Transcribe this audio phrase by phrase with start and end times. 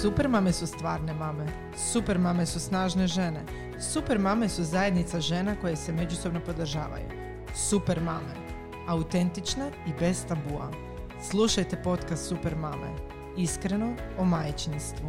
[0.00, 1.46] Super mame su stvarne mame.
[1.92, 3.44] Super mame su snažne žene.
[3.80, 7.04] Super mame su zajednica žena koje se međusobno podržavaju.
[7.54, 8.34] Super mame.
[8.88, 10.70] Autentične i bez tabua.
[11.30, 12.88] Slušajte podcast Super mame.
[13.36, 15.08] Iskreno o majčinstvu.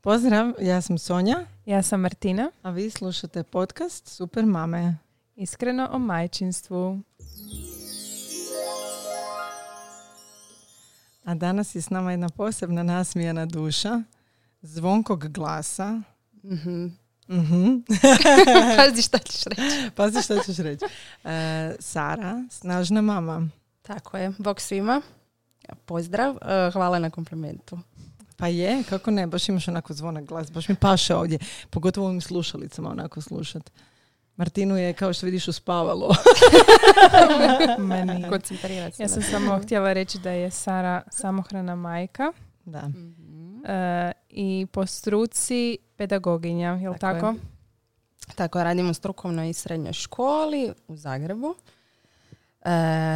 [0.00, 4.96] Pozdrav, ja sam Sonja, Ja sam Martina, a vi slušate podcast Super mame.
[5.36, 7.00] iskreno o majčinstvu.
[11.24, 14.02] A danas je s nama jedna posebna nasmijana duša,
[14.62, 16.00] zvonkog glasa.
[16.44, 16.86] Mhm.
[17.28, 17.76] Mhm.
[18.76, 19.90] Pazi šta ćeš reći.
[19.94, 20.84] Pazi što ćeš reći.
[21.24, 23.48] E, Sara, snažna mama.
[23.82, 24.32] Tako je.
[24.38, 25.02] Bog svima.
[25.84, 26.36] Pozdrav.
[26.36, 27.78] E, Hvala na komplimentu.
[28.36, 31.38] Pa je, kako ne, baš imaš onako zvonak glas, baš mi paše ovdje,
[31.70, 33.70] pogotovo ovim slušalicama onako slušat.
[34.42, 36.14] Martinu je, kao što vidiš, uspavalo.
[37.78, 38.28] Meni.
[38.28, 42.32] Koncentrirati se Ja sam samo htjela reći da je Sara samohrana majka
[42.64, 42.88] da.
[42.88, 43.66] Mhm.
[43.66, 46.98] e, i po struci pedagoginja, Tako je.
[46.98, 47.34] tako?
[48.34, 51.54] Tako, radim u strukovnoj i srednjoj školi u Zagrebu.
[52.64, 52.70] E,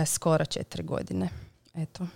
[0.07, 1.29] skoro četiri godine.
[1.75, 2.07] Eto,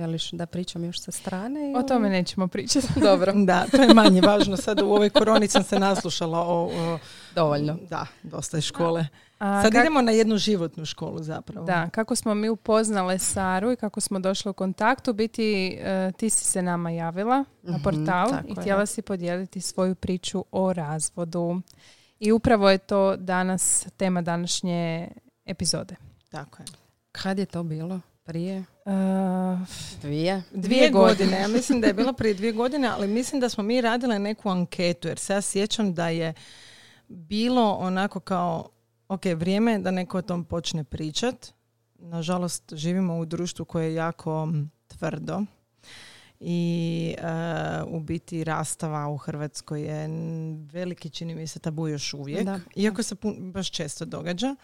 [0.00, 1.72] želiš da pričam još sa strane?
[1.76, 2.86] O tome nećemo pričati.
[3.00, 4.56] Dobro, Da, to je manje važno.
[4.56, 6.98] Sad u ovoj koroni sam se naslušala o, o-
[7.34, 7.76] dovoljno.
[7.82, 9.06] da, dosta je škole.
[9.38, 11.66] A Sad kak- idemo na jednu životnu školu zapravo.
[11.66, 16.12] Da, kako smo mi upoznale Saru i kako smo došle u kontakt, u biti e,
[16.12, 18.54] ti si se nama javila na Mhm, portal i je.
[18.54, 21.60] htjela si podijeliti svoju priču o razvodu.
[22.20, 25.08] I upravo je to danas tema današnje
[25.46, 25.94] epizode.
[26.28, 26.66] Tako je.
[27.12, 28.00] Kad je to bilo?
[28.24, 28.64] Prije?
[28.90, 29.56] E,
[30.02, 30.42] Dvije?
[30.52, 33.80] Dvije godine, ja mislim da je bilo prije dvije godine, ali mislim da smo mi
[33.80, 36.34] radile neku anketu, jer se ja sjećam da je
[37.08, 38.68] bilo onako kao,
[39.08, 41.52] ok, vrijeme je da neko o tom počne pričat.
[41.98, 44.48] Nažalost, živimo u društvu koje je jako
[44.86, 45.42] tvrdo
[46.40, 47.22] i e,
[47.86, 50.08] u biti rastava u Hrvatskoj je
[50.72, 52.44] veliki, čini mi se, tabu još uvijek.
[52.44, 52.60] Da.
[52.76, 54.56] Iako se pun- baš često događa.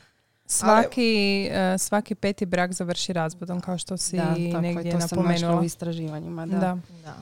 [0.47, 4.53] Svaki, e, svaki peti brak završi razvodom, kao što si da, tako je.
[4.61, 5.61] negdje To napomenula.
[5.61, 6.47] u istraživanjima.
[6.47, 6.59] Da.
[6.59, 6.79] Da.
[7.05, 7.15] Da.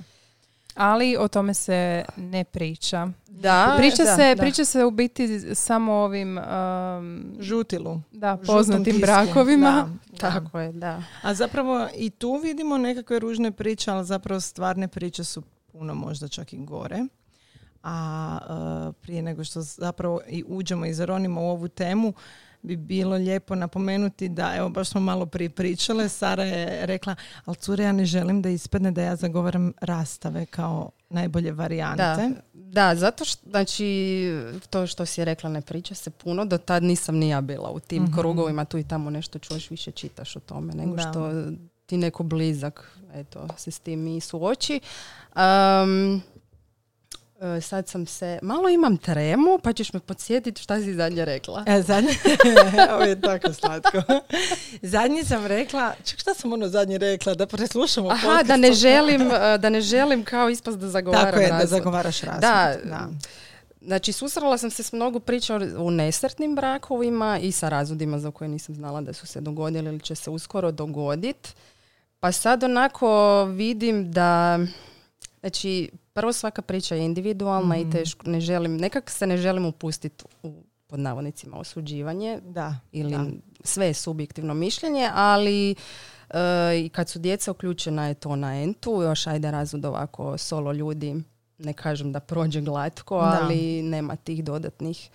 [0.74, 3.08] Ali o tome se ne priča.
[3.28, 4.42] Da, Priča, da, se, da.
[4.42, 8.00] priča se u biti samo ovim um, Žutilu.
[8.12, 9.70] da, poznatim brakovima.
[9.70, 10.18] Da, da.
[10.32, 11.02] Tako je, da.
[11.22, 15.42] A zapravo i tu vidimo nekakve ružne priče, ali zapravo stvarne priče su
[15.72, 17.04] puno možda čak i gore.
[17.82, 18.38] A
[18.88, 22.12] e, prije nego što zapravo i uđemo i zaronimo u ovu temu,
[22.64, 27.14] bi bilo lijepo napomenuti da, evo baš smo malo prije pričale, Sara je rekla,
[27.44, 32.02] ali cure ja ne želim da ispadne da ja zagovaram rastave kao najbolje varijante.
[32.02, 34.28] Da, da, zato što, znači,
[34.70, 37.80] to što si rekla ne priča se puno, do tad nisam ni ja bila u
[37.80, 38.12] tim Mhm.
[38.14, 41.02] krugovima, tu i tamo nešto čuješ, više čitaš o tome, nego Da.
[41.02, 41.30] što
[41.86, 44.80] ti neko blizak, eto, se s tim i suoči.
[45.36, 46.22] Um,
[47.60, 51.64] sad sam se, malo imam tremu, pa ćeš me podsjetiti šta si zadnje rekla.
[51.66, 52.10] E, zadnje,
[52.94, 54.02] ovo je tako slatko.
[54.82, 58.46] Zadnje sam rekla, ček šta sam ono zadnje rekla, da preslušamo Aha, podcast.
[58.46, 62.20] da ne želim, e, da ne želim kao ispast da zagovaram Tako je, da zagovaraš
[62.20, 62.40] razvod.
[62.40, 63.08] Da, da.
[63.82, 68.30] Znači, susrela sam se s mnogo priča o- o nesretnim brakovima i sa razvodima za
[68.30, 71.50] koje nisam znala da su se dogodili ili će se uskoro dogoditi.
[72.20, 73.08] Pa sad onako
[73.44, 74.58] vidim da,
[75.40, 77.88] znači, prvo svaka priča je individualna Mhm.
[77.88, 80.52] i teško, ne želim, nekak se ne želim upustiti u,
[80.86, 83.24] pod navodnicima, osuđivanje Da, ili da.
[83.64, 85.74] sve je subjektivno mišljenje, ali e,
[86.76, 91.22] i kad su djeca uključena je to na entu, još ajde razvod ovako solo ljudi,
[91.58, 93.38] ne kažem da prođe glatko, Da.
[93.42, 95.10] ali nema tih dodatnih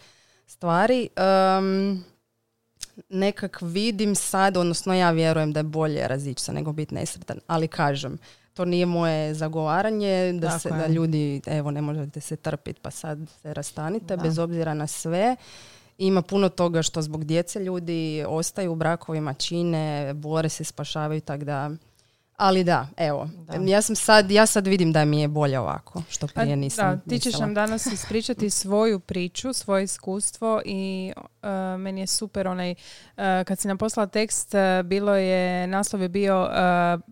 [0.48, 1.10] stvari.
[1.16, 2.04] Em,
[3.10, 7.68] nekak vidim sad, odnosno ja vjerujem da je bolje razići se nego biti nesretan, ali
[7.68, 8.18] kažem,
[8.60, 10.74] to nije moje zagovaranje da, Tako se, je.
[10.74, 14.24] da ljudi, evo ne možete se trpiti pa sad se rastanite, Da.
[14.24, 15.36] bez obzira na sve.
[15.98, 21.44] Ima puno toga što zbog djece ljudi ostaju u brakovima, čine, bore se, spašavaju tako
[21.44, 21.70] da.
[22.38, 23.54] Ali da, evo, Da.
[23.66, 26.96] ja sam sad, ja sad vidim da mi je bolje ovako, što Pa prije nisam
[26.96, 27.46] da, ti ćeš mislila.
[27.46, 31.14] nam danas ispričati svoju priču, svoje iskustvo i
[31.44, 32.76] e, meni je super onaj, e,
[33.44, 36.50] kad si nam poslala tekst, e, bilo je, naslov je bio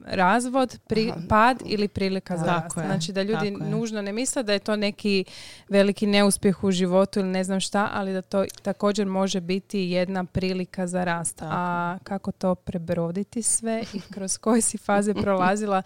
[0.06, 2.74] razvod, pri- pad ili prilika za rast.
[2.74, 5.26] Znači da ljudi tako nužno ne misle da je to neki
[5.70, 10.24] veliki neuspjeh u životu ili ne znam šta, ali da to također može biti jedna
[10.24, 11.36] prilika za rast.
[11.36, 11.52] Tako.
[11.56, 15.82] A kako to prebroditi sve i kroz koje si faze prolazila,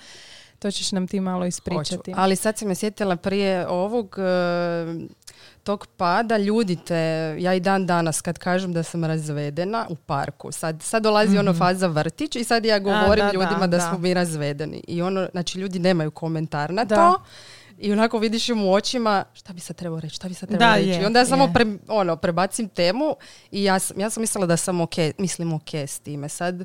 [0.60, 1.48] to ćeš nam ti malo Hoću.
[1.48, 2.14] ispričati.
[2.16, 4.16] Ali sad sam me sjetila prije ovog,
[5.64, 10.52] tog pada ljudi te, ja i dan danas kad kažem da sam razvedena u parku,
[10.52, 13.90] sad, sad dolazi ono faza vrtić i sad ja govorim da, ljudima da, da, da.
[13.90, 14.84] smo mi razvedeni.
[14.88, 16.96] I ono, znači ljudi nemaju komentar na Da.
[16.96, 17.22] to.
[17.80, 20.70] I onako vidiš im u očima šta bi sad trebao reći, šta bi sad trebao
[20.70, 20.90] Da, reći.
[20.90, 23.16] je, I onda ja samo pre, ono, prebacim temu
[23.52, 26.30] i ja sam, ja sam mislila da sam ok, mislim ok s time.
[26.30, 26.64] Sad,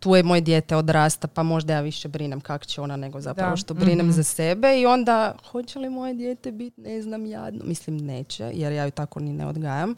[0.00, 3.50] tu je moje dijete odrasta, pa možda ja više brinem kako će ona nego zapravo
[3.50, 3.56] Da.
[3.56, 4.10] što brinem Mhm.
[4.10, 7.64] za sebe i onda hoće li moje dijete biti, ne znam, jadno.
[7.64, 9.94] Mislim, neće, jer ja ju tako ni ne odgajam.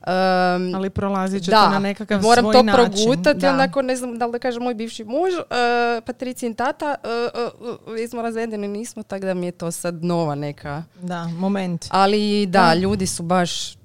[0.00, 2.92] Um, Ali prolazit će da, to na nekakav moram svoj to način.
[2.94, 3.50] progutati, Da.
[3.50, 5.44] onako ne znam da li da kažem moj bivši muž, uh,
[6.06, 10.34] Patricin tata, uh, uh, uh, smo razvedeni, nismo, tako da mi je to sad nova
[10.34, 10.82] neka.
[10.96, 11.86] Da, moment.
[11.90, 12.74] Ali da, Da.
[12.74, 13.76] ljudi su baš,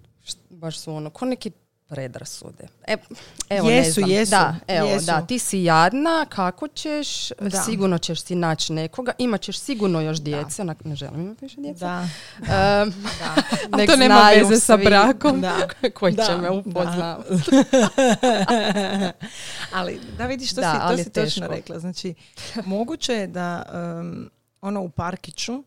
[0.49, 1.51] baš su ono, ko neki
[1.89, 2.68] predrasude.
[2.88, 2.95] E,
[3.50, 4.09] evo, ne Jesu, znam.
[4.09, 5.06] jesu, Da, evo, jesu.
[5.06, 7.62] da, ti si jadna, kako ćeš, Da.
[7.62, 11.56] sigurno ćeš si naći nekoga, imat ćeš sigurno još djece, onak, ne želim imati više
[11.57, 11.80] djece.
[11.80, 12.07] Da,
[12.39, 12.94] Um,
[13.77, 15.41] nek to nema veze sa brakom.
[15.41, 15.56] da.
[15.94, 16.51] koji Da, će me da.
[16.51, 17.30] upoznavati.
[19.74, 21.80] ali da vidiš što Da, si, to si točno rekla.
[21.80, 22.13] Znači,
[22.65, 23.63] moguće je da
[24.00, 24.30] um,
[24.62, 25.63] ono u parkiću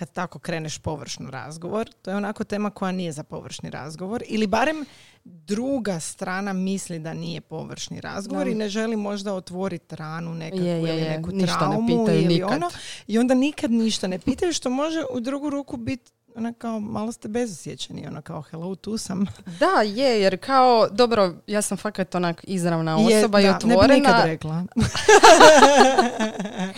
[0.00, 4.46] kad tako kreneš površno razgovor, to je onako tema koja nije za površni razgovor ili
[4.46, 4.84] barem
[5.24, 8.50] druga strana misli da nije površni razgovor Da.
[8.50, 11.10] i ne želi možda otvoriti ranu nekakvu Je, je, ili je.
[11.10, 12.50] neku Ništa ne traumu pitaju ili nikad.
[12.50, 12.70] ono
[13.06, 17.12] i onda nikad ništa ne pitaju što može u drugu ruku biti ona kao malo
[17.12, 19.26] ste bezosjećeni, ona kao hello tu sam.
[19.60, 23.58] Da, je, jer kao, dobro, ja sam fakat onak izravna Je, osoba i da, Ne
[23.58, 24.24] bi nikad otvorena.
[24.24, 24.64] rekla.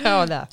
[0.02, 0.46] Kao da.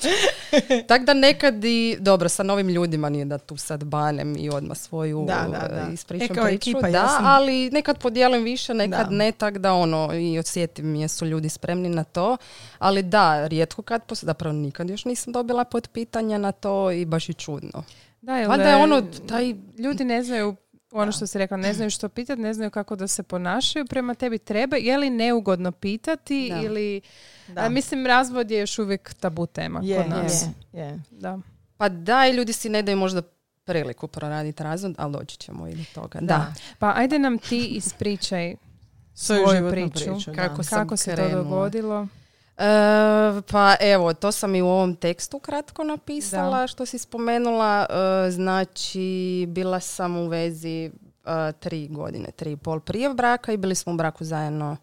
[0.86, 4.76] Tako da nekad i, dobro, sa novim ljudima nije da tu sad banem i odmah
[4.78, 5.80] svoju Da, da, da.
[5.80, 6.70] e, ispričam E, kao priču.
[6.70, 9.10] ekipa, da, ja sam- ali nekad podijelim više, nekad Da.
[9.10, 12.36] ne, tak da ono, i osjetim jesu ljudi spremni na to.
[12.78, 17.28] Ali da, rijetko kad, zapravo nikad još nisam dobila pod pitanja na to i baš
[17.28, 17.82] i čudno.
[18.22, 20.56] Da, jer Valjda je ono, taj ljudi ne znaju
[20.92, 24.14] ono što si rekla, ne znaju što pitati, ne znaju kako da se ponašaju prema
[24.14, 26.60] tebi treba, je li neugodno pitati Da.
[26.60, 27.00] ili...
[27.48, 27.60] Da.
[27.60, 30.44] A, mislim, razvod je još uvijek tabu tema je, kod nas.
[30.72, 31.00] je, je.
[31.10, 31.38] Da.
[31.76, 33.22] Pa da, i ljudi si ne daju možda
[33.64, 36.18] priliku proraditi razvod, ali doći ćemo i do toga.
[36.20, 36.26] Da.
[36.26, 36.54] Da.
[36.78, 38.54] Pa ajde nam ti ispričaj
[39.14, 40.04] Svoju svoju životnu priču.
[40.14, 40.32] priču.
[40.34, 41.42] Kako Kako se to krenula.
[41.42, 42.06] dogodilo?
[42.60, 46.66] E, pa evo, to sam i u ovom tekstu kratko napisala Da.
[46.66, 47.86] što si spomenula.
[47.90, 50.84] E, znači, bila sam u vezi
[51.24, 54.76] e, tri godine, tri i pol prije braka i bili smo u braku zajedno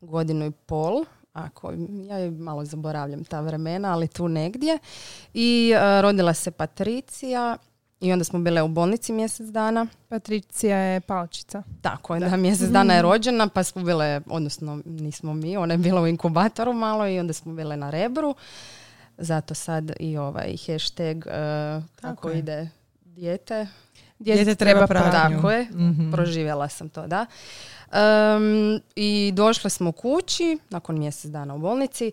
[0.00, 1.04] godinu i pol.
[1.32, 1.72] Ako,
[2.08, 4.78] ja malo zaboravljam ta vremena, ali tu negdje.
[5.34, 7.56] I e, rodila se Patricija
[8.00, 9.86] i onda smo bile u bolnici mjesec dana.
[10.08, 11.62] Patricija je palčica.
[11.82, 15.78] Tako je, da, mjesec dana je rođena, pa smo bile, odnosno nismo mi, ona je
[15.78, 18.34] bila u inkubatoru malo i onda smo bile na rebru.
[19.18, 22.38] Zato sad i ovaj hashtag uh, kako je.
[22.38, 22.68] ide
[23.04, 23.66] dijete.
[24.18, 25.10] Dijete treba pratnju.
[25.12, 26.12] Tako je, Mhm.
[26.12, 27.26] proživjela sam to, da.
[27.86, 32.12] Um, I došle smo kući, nakon mjesec dana u bolnici,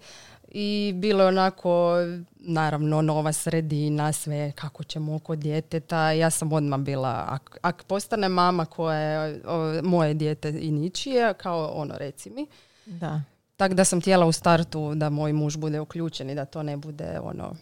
[0.54, 1.96] i bilo je onako,
[2.40, 6.12] naravno, nova sredina, sve kako ćemo oko djeteta.
[6.12, 11.34] Ja sam odmah bila, ak, ak postane mama koja je o, moje dijete i ničije,
[11.34, 12.48] kao ono, reci mi.
[12.86, 13.22] Da.
[13.58, 16.78] Tako da sam htjela u startu da moj muž bude uključen i da to ne
[16.78, 17.56] bude ono,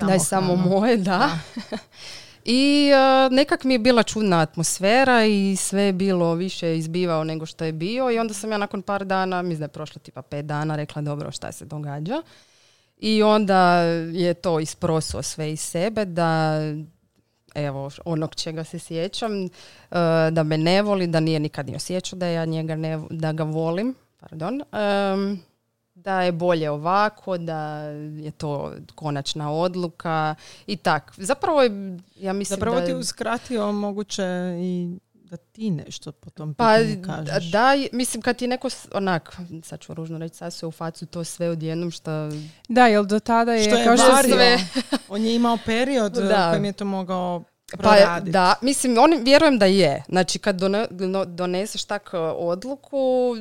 [0.00, 1.30] da je samo moje, da.
[2.44, 7.46] I e, nekak mi je bila čudna atmosfera i sve je bilo više izbivao nego
[7.46, 10.22] što je bio i onda sam ja nakon par dana, mislim da je prošlo tipa
[10.22, 12.22] pet dana, rekla dobro šta se događa.
[12.98, 13.80] I onda
[14.12, 16.60] je to isprosuo sve iz sebe da
[17.54, 19.48] evo onog čega se sjećam, e,
[20.30, 23.44] da me ne voli, da nije nikad ni osjećao da ja njega ne, da ga
[23.44, 25.42] volim, pardon, em,
[25.94, 27.78] da je bolje ovako, da
[28.16, 30.34] je to konačna odluka
[30.66, 31.12] i tak.
[31.16, 31.70] Zapravo je,
[32.16, 32.86] ja mislim Zapravo da...
[32.86, 34.22] ti uskratio moguće
[34.58, 36.74] i da ti nešto po tom Pa
[37.06, 37.44] kažeš.
[37.44, 41.24] da, mislim kad ti neko onak, sad ću ružno reći, sad se u facu to
[41.24, 42.10] sve odjednom što...
[42.68, 44.34] Da, jer do tada je, Što je kao vario.
[44.34, 44.58] sve-
[45.08, 46.20] On je imao period Da.
[46.48, 47.42] u kojem je to mogao
[47.82, 50.02] Pa da, mislim, on, vjerujem da je.
[50.08, 50.60] Znači kad
[51.26, 53.34] doneseš tak e, odluku,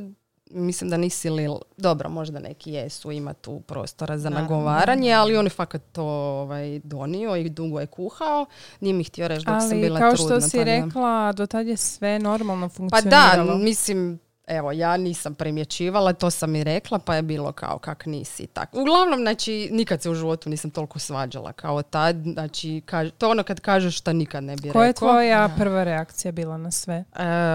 [0.54, 1.48] mislim da nisi li...
[1.78, 6.80] Dobro, možda neki jesu, ima tu prostora za nagovaranje, ali on je fakat to ovaj,
[6.80, 8.46] donio i dugo je kuhao.
[8.80, 10.26] Nije mi htio reći dok sam Ali bila kao trudna.
[10.32, 13.46] što si tako da- rekla, do tad je sve normalno Pa funkcioniralo.
[13.48, 18.06] da, mislim, evo, ja nisam primjećivala, to sam i rekla, pa je bilo kao kak
[18.06, 18.48] nisi.
[18.48, 18.70] Tak.
[18.74, 22.16] Uglavnom, znači, nikad se u životu nisam toliko svađala kao tad.
[22.24, 25.10] Znači, kaž, to ono kad kažeš šta nikad ne bi Koja je rekao.
[25.10, 25.56] tvoja Da.
[25.56, 26.96] prva reakcija bila na sve?
[26.96, 27.04] E,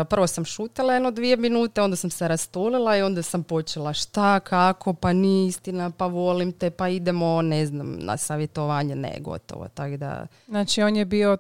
[0.04, 4.40] prvo sam šutela jedno dvije minute, onda sam se rastulila i onda sam počela šta,
[4.40, 9.68] kako, pa nije istina, pa volim te, pa idemo, ne znam, na savjetovanje, ne, gotovo.
[9.68, 11.38] Tako da, Znači, on je bio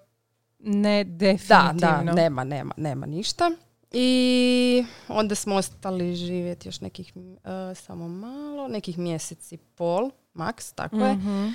[0.58, 1.80] ne Da, definitivno.
[2.04, 3.50] da, nema, nema, nema ništa.
[3.92, 10.72] I onda smo ostali živjeti još nekih, e, samo malo, nekih mjesec i pol, maks,
[10.72, 11.14] tako je.
[11.14, 11.48] Mhm.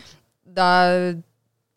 [0.45, 0.83] Da,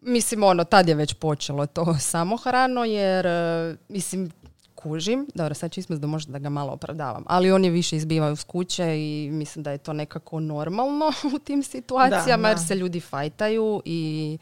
[0.00, 4.30] mislim, ono, tad je već počelo to samohrano, jer, e, mislim,
[4.74, 8.32] kužim, dobro, sad ispast da možda da ga malo opravdavam, ali on je više izbivao
[8.32, 12.64] iz kuće i mislim da je to nekako normalno u tim situacijama, Da, jer da.
[12.64, 14.38] se ljudi fajtaju i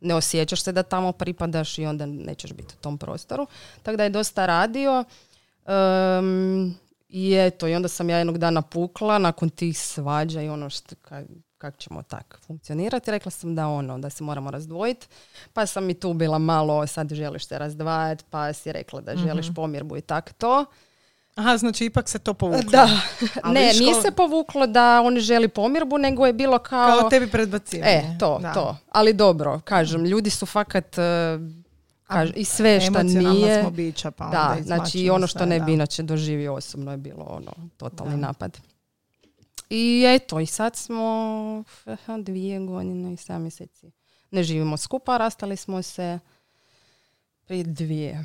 [0.00, 3.46] ne osjećaš se da tamo pripadaš i onda nećeš biti u tom prostoru.
[3.82, 5.04] Tako da je dosta radio.
[5.66, 6.74] Em,
[7.08, 10.94] I eto, i onda sam ja jednog dana pukla nakon tih svađa i ono što,
[10.96, 11.26] ka-
[11.58, 13.10] kak ćemo tak funkcionirati.
[13.10, 15.06] Rekla sam da ono, da se moramo razdvojiti.
[15.52, 19.46] Pa sam i tu bila malo, sad želiš se razdvajati, pa si rekla da želiš
[19.54, 20.64] pomirbu i tak to.
[21.34, 22.70] Aha, znači ipak se to povuklo.
[22.70, 22.88] Da,
[23.42, 26.98] Ali ne, viš nije se povuklo da on želi pomirbu, nego je bilo kao...
[26.98, 27.92] Kao tebi predbacivanje.
[27.92, 28.52] E, to, Da.
[28.52, 28.76] to.
[28.88, 31.02] Ali dobro, kažem, ljudi su fakat e,
[32.12, 33.60] kaž- i sve Emocionalna nije...
[33.60, 36.96] smo bića, pa onda Da, znači ono što sve, ne bi inače doživio osobno je
[36.96, 38.26] bilo ono totalni Da.
[38.26, 38.58] napad.
[39.70, 41.64] I eto, i sad smo
[42.18, 43.90] dvije godine i sedam mjeseci.
[44.30, 46.18] Ne živimo skupa, rastali smo se
[47.44, 48.24] prije dvije,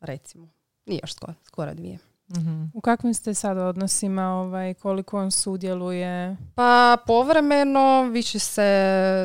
[0.00, 0.48] recimo.
[0.86, 1.98] Nije još skoro, skoro dvije.
[2.28, 2.64] Mhm.
[2.74, 6.36] U kakvim ste sad odnosima, ovaj, koliko on sudjeluje?
[6.54, 8.64] Pa povremeno više se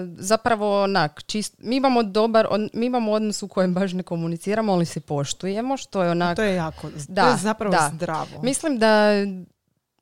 [0.10, 4.74] zapravo onak čist, mi imamo dobar, on- mi imamo odnos u kojem baš ne komuniciramo,
[4.74, 7.91] ali se poštujemo, što je onak To je jako, to Da, je zapravo da.
[7.94, 8.41] zdravo.
[8.44, 9.10] Mislim da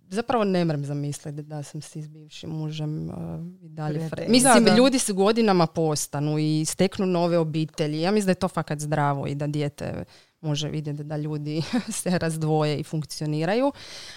[0.10, 3.16] zapravo ne mrem zamisliti da sam si s bivšim mužem uh,
[3.62, 4.75] i dalje fre- Mislim, Da, da.
[4.75, 8.01] ljudi se godinama postanu i steknu nove obitelji.
[8.01, 10.04] Ja mislim da je to fakat zdravo i da dijete
[10.41, 11.62] može vidjeti da ljudi
[12.01, 13.72] se razdvoje i funkcioniraju.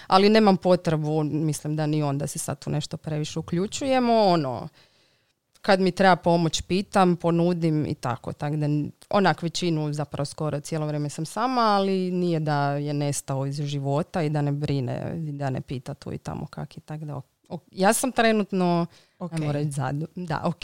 [0.07, 4.13] Ali nemam potrebu, mislim da ni on da se sad tu nešto previše uključujemo.
[4.13, 4.67] Ono,
[5.61, 8.33] kad mi treba pomoć pitam, ponudim i tako.
[8.33, 8.67] Tako da
[9.09, 14.21] onak većinu zapravo skoro cijelo vrijeme sam sama, ali nije da je nestao iz života
[14.21, 16.81] i da ne brine i da ne pita tu i tamo kak je.
[16.81, 17.21] Tako da
[17.71, 18.85] ja sam trenutno,
[19.21, 19.33] Ok.
[19.33, 20.63] ajmo reći, zadu- da, ok.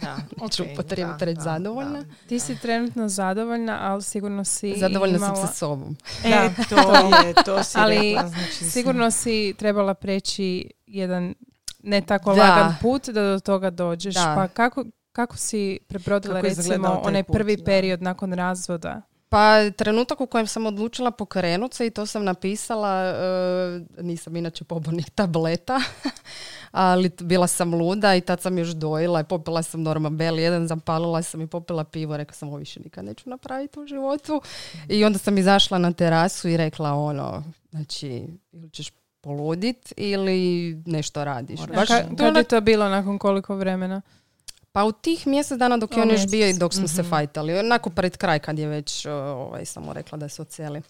[0.00, 0.16] Da,
[0.48, 2.02] Ću ok, upotrijebiti da, reći da, zadovoljna.
[2.02, 2.14] da.
[2.28, 5.36] Ti si trenutno zadovoljna, ali sigurno si Zadovoljna imala...
[5.36, 5.96] sam sa sobom.
[6.24, 6.64] E, Da.
[6.66, 6.76] to
[7.18, 11.34] je, to si Ali rekla, znači, Sigurno si trebala preći jedan
[11.82, 12.42] ne tako Da.
[12.42, 14.14] lagan put da do toga dođeš.
[14.14, 14.32] Da.
[14.36, 17.64] Pa kako, kako si prebrodila Kako recimo onaj put, prvi da.
[17.64, 19.02] period nakon razvoda?
[19.28, 24.64] Pa trenutak u kojem sam odlučila pokrenut se i to sam napisala, e, nisam inače
[24.64, 25.80] pobornik tableta,
[26.70, 31.22] ali bila sam luda i tad sam još dojila i popila sam Normabel jedan, zapalila
[31.22, 34.42] sam i popila pivo, rekla sam ovo više nikad neću napraviti u životu.
[34.88, 41.24] I onda sam izašla na terasu i rekla ono, znači ili ćeš poludit ili nešto
[41.24, 41.60] radiš.
[41.60, 44.02] Ka- kad je to bilo, nakon koliko vremena?
[44.78, 47.10] Pa u tih mjesec dana dok je on još bio i dok smo se Mhm.
[47.10, 47.58] fajtali.
[47.58, 50.82] Onako pred kraj kad je već ovaj, samo rekla da se oceli.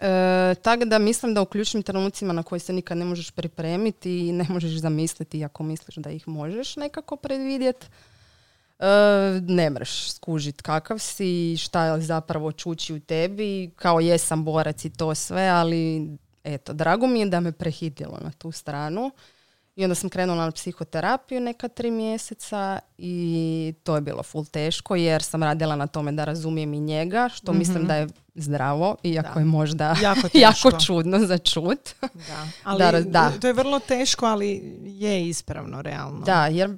[0.00, 4.28] E, tako da mislim da u ključnim trenucima na koje se nikad ne možeš pripremiti
[4.28, 7.86] i ne možeš zamisliti ako misliš da ih možeš nekako predvidjeti.
[8.78, 8.86] E,
[9.42, 14.90] ne mreš skužit kakav si, šta je zapravo čuči u tebi, kao jesam borac i
[14.90, 16.10] to sve, ali
[16.44, 19.10] eto, drago mi je da me prehitilo na tu stranu.
[19.76, 24.96] I onda sam krenula na psihoterapiju neka tri mjeseca i to je bilo full teško
[24.96, 29.34] jer sam radila na tome da razumijem i njega, što mislim da je zdravo, iako
[29.34, 29.40] Da.
[29.40, 31.90] je možda Jako jako čudno za čut.
[32.00, 32.48] Da.
[32.64, 33.32] Ali Da, da.
[33.40, 36.20] to je vrlo teško, ali je ispravno, realno.
[36.20, 36.76] Da, jer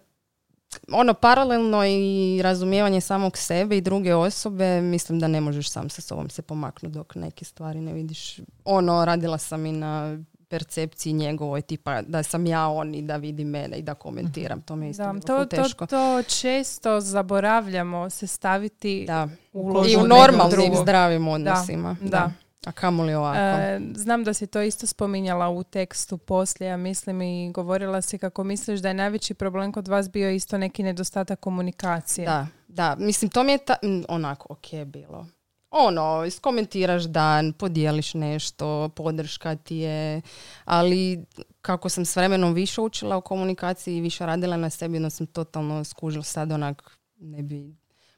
[0.93, 6.03] ono paralelno i razumijevanje samog sebe i druge osobe, mislim da ne možeš sam sa
[6.03, 8.41] sobom se pomaknuti dok neke stvari ne vidiš.
[8.65, 10.19] Ono, radila sam i na
[10.53, 14.63] percepciji njegovoj, tipa da sam ja on i da vidi mene i da komentiram.
[14.63, 15.87] To mi je isto Da, to, ful to, teško.
[15.87, 19.29] to često zaboravljamo se staviti Da.
[19.53, 21.97] u I u normalnim zdravim odnosima.
[22.01, 22.09] Da.
[22.09, 22.33] da.
[22.67, 23.39] A kamoli ovako.
[23.39, 28.19] E, znam da si to isto spominjala u tekstu poslije, ja mislim i govorila si
[28.19, 32.27] kako misliš da je najveći problem kod vas bio isto neki nedostatak komunikacije.
[32.27, 32.97] Da, da.
[32.99, 33.75] Mislim, to mi je ta,
[34.09, 35.27] onako ok bilo.
[35.75, 40.21] Ono, iskomentiraš dan, podijeliš nešto, podrška ti je,
[40.65, 41.25] ali
[41.63, 45.27] kako sam s vremenom više učila o komunikaciji i više radila na sebi, onda sam
[45.27, 47.75] totalno skužila sad onak, ne bi,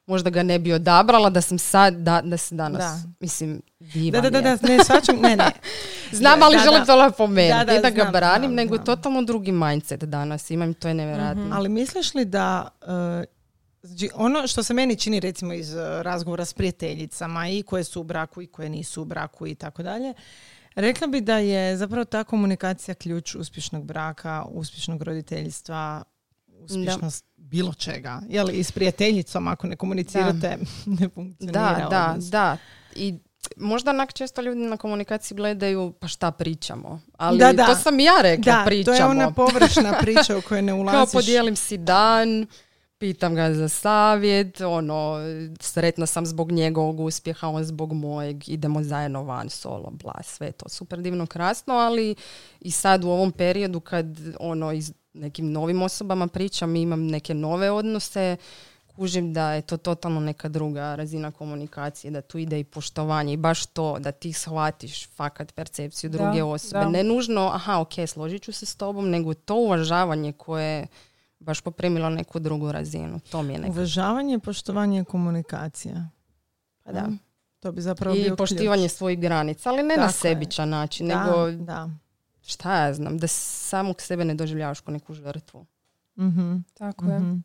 [0.07, 2.99] možda ga ne bi odabrala da sam sad, da, da se danas, Da.
[3.21, 4.57] mislim, Da, divan da, da, je.
[4.57, 5.51] da, ne, svačam, ne, ne.
[6.13, 6.87] Znam, ali Da, želim da.
[6.87, 7.67] to napomenuti.
[7.67, 8.87] Da, da, da ga znam, branim, znam, nego znam.
[8.87, 11.49] totalno drugi mindset danas imam, to je nevjerojatno.
[11.53, 13.25] Ali misliš li da e,
[13.85, 18.01] znači, ono što se meni čini recimo iz e, razgovora s prijateljicama i koje su
[18.01, 20.15] u braku i koje nisu u braku i tako dalje,
[20.75, 26.03] rekla bi da je zapravo ta komunikacija ključ uspješnog braka, uspješnog roditeljstva,
[26.61, 28.23] uspješnost bilo čega.
[28.29, 30.59] Jel, i s prijateljicom ako ne komunicirate,
[31.01, 31.53] ne funkcionira.
[31.53, 32.57] Da, da, da.
[32.95, 33.19] I
[33.57, 37.01] možda onak često ljudi na komunikaciji gledaju pa šta pričamo.
[37.17, 37.67] Ali Da, da.
[37.67, 38.97] to sam ja rekla, Da, pričamo.
[38.97, 41.13] to je ona površna priča u kojoj ne Kao ulaziš.
[41.13, 42.47] podijelim si dan,
[42.99, 45.17] pitam ga za savjet, ono,
[45.61, 50.69] sretna sam zbog njegovog uspjeha, on zbog mojeg, idemo zajedno van, solo, bla, sve to
[50.69, 52.15] super divno, krasno, ali
[52.61, 54.07] i sad u ovom periodu kad
[54.41, 58.37] ono iz nekim novim osobama pričam i imam neke nove odnose,
[58.97, 63.37] kužim da je to totalno neka druga razina komunikacije, da tu ide i poštovanje i
[63.37, 66.85] baš to da ti shvatiš fakat percepciju Da, druge osobe.
[66.85, 66.89] da.
[66.91, 70.87] Ne nužno, aha, ok, složit ću se s tobom, nego to uvažavanje koje je
[71.45, 73.21] baš poprimilo neku drugu razinu.
[73.23, 73.73] To mi je neko.
[73.73, 76.09] Uvažavanje, poštovanje i komunikacija.
[76.83, 77.09] Pa da.
[77.61, 78.93] To bi zapravo I bio poštivanje ključ.
[78.93, 80.13] svojih granica, ali ne na je.
[80.13, 81.91] sebičan način, Da, nego da.
[82.43, 85.67] šta ja znam, da samog sebe ne doživljavaš kao neku žrtvu.
[86.17, 87.19] Mhm, Tako je.
[87.19, 87.37] mhm.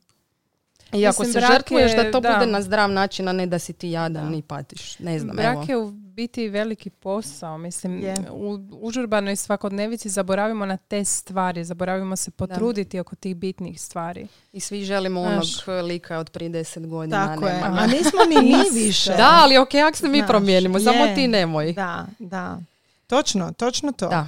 [0.94, 2.34] I ako Mislim, se žrtvuješ je- da to da.
[2.34, 4.38] bude na zdrav način, a ne da si ti jadan Da.
[4.38, 5.00] i patiš.
[5.00, 5.54] Ne znam, evo.
[5.54, 7.58] Brak je u biti veliki posao.
[7.58, 8.16] Mislim, Je.
[8.32, 11.64] u užurbanoj svakodnevici zaboravimo na te stvari.
[11.64, 14.28] Zaboravimo se potruditi oko tih bitnih stvari.
[14.54, 15.68] I svi želimo Znaš.
[15.68, 17.28] onog lika od prije deset godina.
[17.28, 17.62] Tako a je.
[17.64, 19.12] A nismo ni mi više.
[19.12, 21.16] Da, ali ok, ako se mi Znaš, promijenimo, samo je.
[21.16, 21.74] ti nemoj.
[21.74, 22.60] Da, da.
[23.08, 24.10] Točno, točno to.
[24.10, 24.28] Da.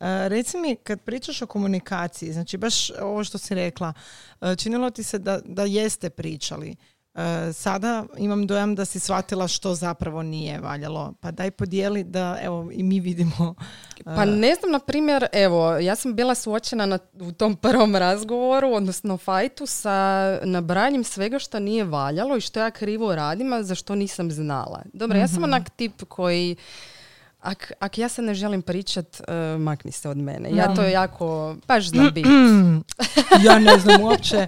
[0.00, 3.92] E, reci mi, kad pričaš o komunikaciji, znači baš ovo što si rekla,
[4.40, 6.76] e, činilo ti se da, da jeste pričali.
[7.20, 11.12] E, sada imam dojam da si shvatila što zapravo nije valjalo.
[11.20, 13.54] Pa daj podijeli da evo i mi vidimo.
[14.04, 18.72] Pa ne znam, na primjer, evo, ja sam bila suočena na, u tom prvom razgovoru,
[18.72, 23.74] odnosno fajtu sa nabrajanjem svega što nije valjalo i što ja krivo radim, a za
[23.74, 24.82] što nisam znala.
[24.92, 26.56] Dobro, ja sam onak tip koji
[27.40, 30.50] ak, ak ja se ne želim pričat, e, makni se od mene.
[30.52, 32.28] Ja to jako, baš znam biti.
[33.46, 34.46] ja ne znam uopće.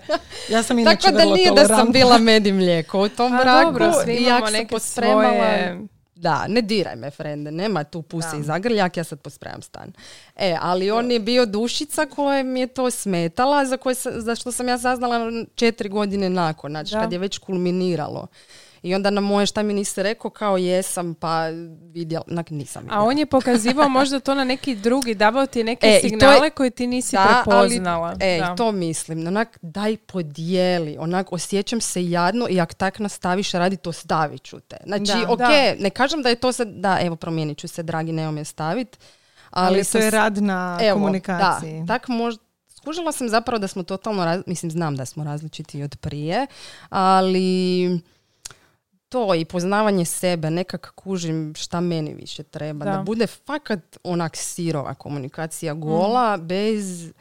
[0.49, 3.39] Ja sam inače Tako da nije da sam bila med i mlijeko u tom A
[3.43, 3.65] braku.
[3.65, 5.23] dobro, svi i jak sam pospremala...
[5.23, 5.87] svoje...
[6.15, 9.93] Da, ne diraj me, frende, nema tu puse i zagrljak, ja sad pospremam stan.
[10.37, 14.53] E, ali on je bio dušica koja mi je to smetala, za, koje, za što
[14.53, 17.01] sam ja saznala četiri godine nakon, znači Da.
[17.01, 18.27] kad je već kulminiralo.
[18.83, 21.47] I onda na moje šta mi niste rekao, kao jesam, pa
[21.85, 23.03] vidjela, onak nisam A vidjela.
[23.03, 26.51] on je pokazivao možda to na neki drugi, davao ti neke E, to je- signale
[26.51, 28.07] koje ti nisi Da, prepoznala.
[28.09, 28.57] Ali, e, Da.
[28.57, 29.27] to mislim.
[29.27, 30.97] Onak, daj podijeli.
[30.99, 34.77] Onak, osjećam se jadno i ako tak nastaviš raditi, ostavit ću te.
[34.87, 35.49] Znači, Da, ok, da.
[35.75, 38.99] ne kažem da je to sad, da, evo, promijenit ću se, dragi, nemoj me stavit.
[39.51, 41.81] Ali, Ali to je rad na evo, komunikaciji.
[41.81, 45.83] Da, tak možda, skužila sam zapravo da smo totalno, raz- mislim, znam da smo različiti
[45.83, 46.47] od prije,
[46.89, 48.01] ali
[49.13, 52.85] to i poznavanje sebe, nekak kužim šta meni više treba.
[52.85, 53.03] Da, Da.
[53.03, 56.47] bude fakat onak sirova komunikacija gola, Mm.
[56.47, 57.13] bez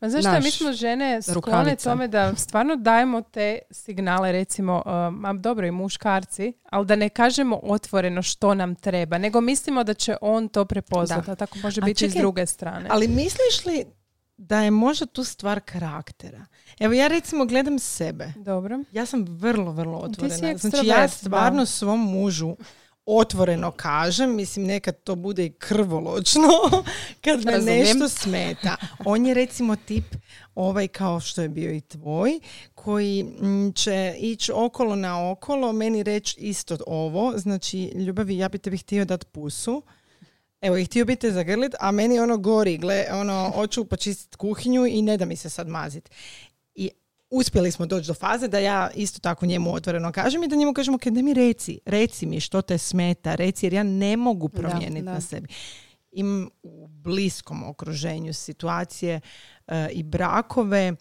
[0.00, 1.90] Ma znaš šta, mi smo žene sklone rukavica.
[1.90, 7.08] tome da stvarno dajemo te signale, recimo, uh, ma dobro i muškarci, ali da ne
[7.08, 11.80] kažemo otvoreno što nam treba, nego mislimo da će on to prepoznati, a tako može
[11.80, 12.86] A biti i s čekaj, druge strane.
[12.90, 13.84] Ali misliš li
[14.38, 16.46] da je možda tu stvar karaktera?
[16.78, 18.32] Evo ja recimo gledam sebe.
[18.36, 18.78] Dobro.
[18.92, 20.58] Ja sam vrlo, vrlo Ti si otvorena.
[20.58, 22.56] Znači ja stvarno svom mužu
[23.06, 26.48] otvoreno kažem, mislim nekad to bude i krvoločno
[27.24, 27.98] kad me Razumijem.
[27.98, 28.76] nešto smeta.
[29.04, 30.04] On je recimo tip
[30.54, 32.40] ovaj kao što je bio i tvoj,
[32.74, 38.58] koji mm, će ići okolo na okolo, meni reći isto ovo, znači ljubavi ja bi
[38.58, 39.82] tebi htio dati pusu,
[40.60, 44.86] Evo, i htio bi te zagrlit, a meni ono gori, gle, ono, hoću počistiti kuhinju
[44.86, 46.10] i ne da mi se sad mazit.
[46.74, 46.90] I
[47.30, 50.74] uspjeli smo doći do faze da ja isto tako njemu otvoreno kažem i da njemu
[50.74, 54.48] kažem, ok, da mi reci, reci mi što te smeta, reci, jer ja ne mogu
[54.48, 55.48] promijeniti na sebi.
[56.12, 59.20] Imam u bliskom okruženju situacije
[59.66, 60.92] e, i brakove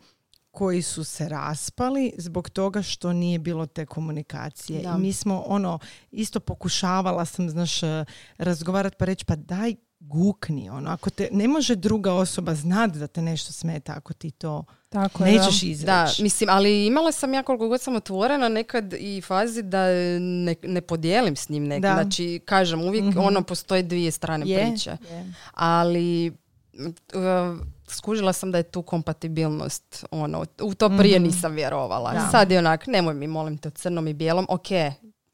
[0.57, 4.81] koji su se raspali zbog toga što nije bilo te komunikacije.
[4.81, 4.95] Da.
[4.97, 5.79] I mi smo ono,
[6.11, 8.05] isto pokušavala sam, znaš, e,
[8.37, 13.07] razgovarati pa reći pa daj gukni, ono, ako te, ne može druga osoba znat da
[13.07, 15.85] te nešto smeta ako ti to Tako nećeš izreći.
[15.85, 19.85] Da, mislim, ali imala sam ja koliko god sam otvorena nekad i fazi da
[20.19, 21.81] ne, ne podijelim s njim nekad.
[21.81, 22.01] Da.
[22.03, 23.19] Znači, kažem, uvijek Mhm.
[23.19, 24.89] ono postoje dvije strane Je, priče.
[25.11, 25.33] je.
[25.53, 26.31] Ali
[26.77, 30.05] uh, skužila sam da je tu kompatibilnost.
[30.11, 31.27] Ono, u to prije Mhm.
[31.27, 32.13] nisam vjerovala.
[32.13, 32.27] Da.
[32.27, 34.45] Sad je onak, nemoj mi, molim te, crnom i bijelom.
[34.49, 34.67] Ok,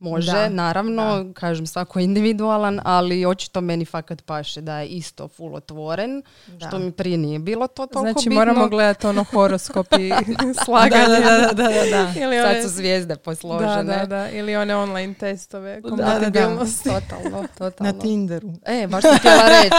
[0.04, 5.28] Može, Da, naravno, kažem svako je individualan, ali očito meni fakat paše da je isto
[5.28, 6.68] full otvoren, Da.
[6.68, 8.36] što mi prije nije bilo to toliko Znači bitno.
[8.36, 10.12] moramo gledati ono horoskop i
[10.66, 11.04] slaganje.
[11.06, 12.20] Da, da, da, da, da, da.
[12.20, 13.84] Ili Sad one, su zvijezde posložene.
[13.84, 14.30] da, da, da.
[14.30, 15.90] Ili one online testove da, da.
[15.90, 16.90] kompatibilnosti.
[16.92, 17.94] Totalno, totalno.
[17.94, 18.50] Na Tinderu.
[18.66, 19.76] E, baš sam htjela reći.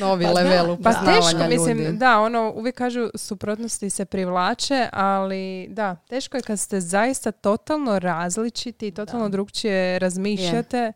[0.00, 1.92] Novi Pa da, level Pa teško, mislim, ljudi.
[1.92, 7.98] da, ono, uvijek kažu suprotnosti se privlače, ali da, teško je kad ste zaista totalno
[7.98, 9.32] različiti i totalno Da.
[9.52, 10.92] Drugčije razmišljate.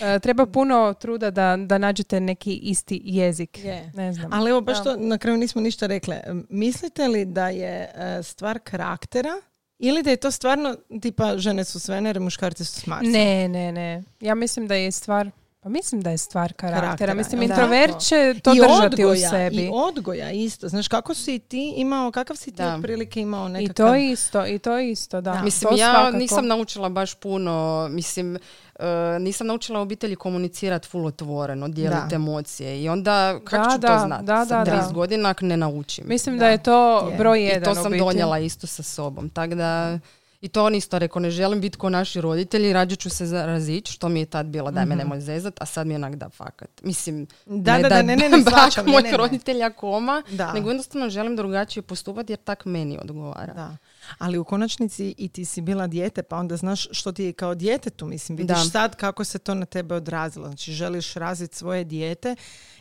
[0.00, 3.58] E, treba puno truda da, da nađete neki isti jezik.
[3.64, 3.90] Je.
[3.94, 4.32] Ne znam.
[4.32, 6.20] Ali evo, baš to na kraju nismo ništa rekle.
[6.48, 9.32] Mislite li da je e, stvar karaktera
[9.78, 13.10] ili da je to stvarno tipa žene su s Venere, muškarci su s Marsa?
[13.10, 14.02] Ne, ne, ne.
[14.20, 15.30] Ja mislim da je stvar
[15.64, 16.80] Pa mislim da je stvar karaktera.
[16.82, 19.56] Karaktera, Mislim, introvert će to I držati odgoja, u sebi.
[19.56, 20.68] I odgoja isto.
[20.68, 22.74] Znaš, kako si ti imao, kakav si ti Da.
[22.74, 23.86] otprilike imao I nekakav...
[23.86, 25.32] to isto, i to isto, da.
[25.32, 25.42] Da.
[25.42, 26.16] Mislim, To ja svakako.
[26.16, 28.36] nisam naučila baš puno, mislim,
[28.78, 28.84] e,
[29.20, 32.16] nisam naučila u obitelji komunicirati full otvoreno, dijeliti Da.
[32.16, 32.82] emocije.
[32.82, 34.24] I onda, kako Da, ću da, to znati?
[34.24, 34.92] da, da, 30 da.
[34.92, 36.04] godina ak ne naučim.
[36.08, 36.44] Mislim Da.
[36.44, 37.16] da je to Je.
[37.16, 39.28] broj I jedan to u sam donijela isto sa sobom.
[39.28, 39.98] Tako da,
[40.44, 43.92] i to on isto rekao, ne želim biti ko naši roditelji, rađe ću se razići,
[43.92, 46.28] što mi je tad bilo, daj me nemoj zezat, a sad mi je onak da
[46.28, 46.82] fakat.
[46.82, 48.38] Mislim, Da, ne da, da ne, ne, ne,
[48.86, 50.52] ne, mojih roditelja koma, Da.
[50.52, 53.54] nego jednostavno želim drugačije postupati jer tak meni odgovara.
[53.54, 53.76] Da.
[54.18, 57.54] Ali u konačnici i ti si bila dijete, pa onda znaš što ti je kao
[57.54, 58.70] djetetu, mislim, vidiš Da.
[58.70, 60.46] sad kako se to na tebe odrazilo.
[60.46, 62.36] Znači, želiš razviti svoje dijete.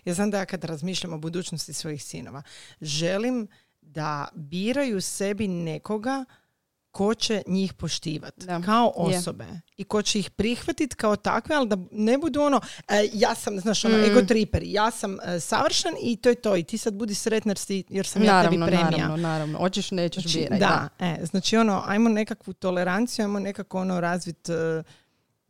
[0.06, 2.42] Ja znam da ja kad razmišljam o budućnosti svojih sinova,
[2.82, 3.48] želim
[3.82, 6.26] da biraju sebi nekoga
[6.94, 9.46] ko će njih poštivati kao osobe
[9.78, 13.60] i ko će ih prihvatiti kao takve, ali da ne budu ono, e, ja sam,
[13.60, 14.04] znaš, ono, Mm.
[14.04, 17.50] ego triperi, ja sam e, savršen i to je to i ti sad budi sretna
[17.52, 18.98] jer, si- jer sam ja tebi Naravno, premija.
[18.98, 19.58] naravno, naravno.
[19.60, 20.60] Hoćeš, nećeš, Znači, biraj.
[20.60, 24.84] da, E, znači ono, ajmo nekakvu toleranciju, ajmo nekako ono razvit, e,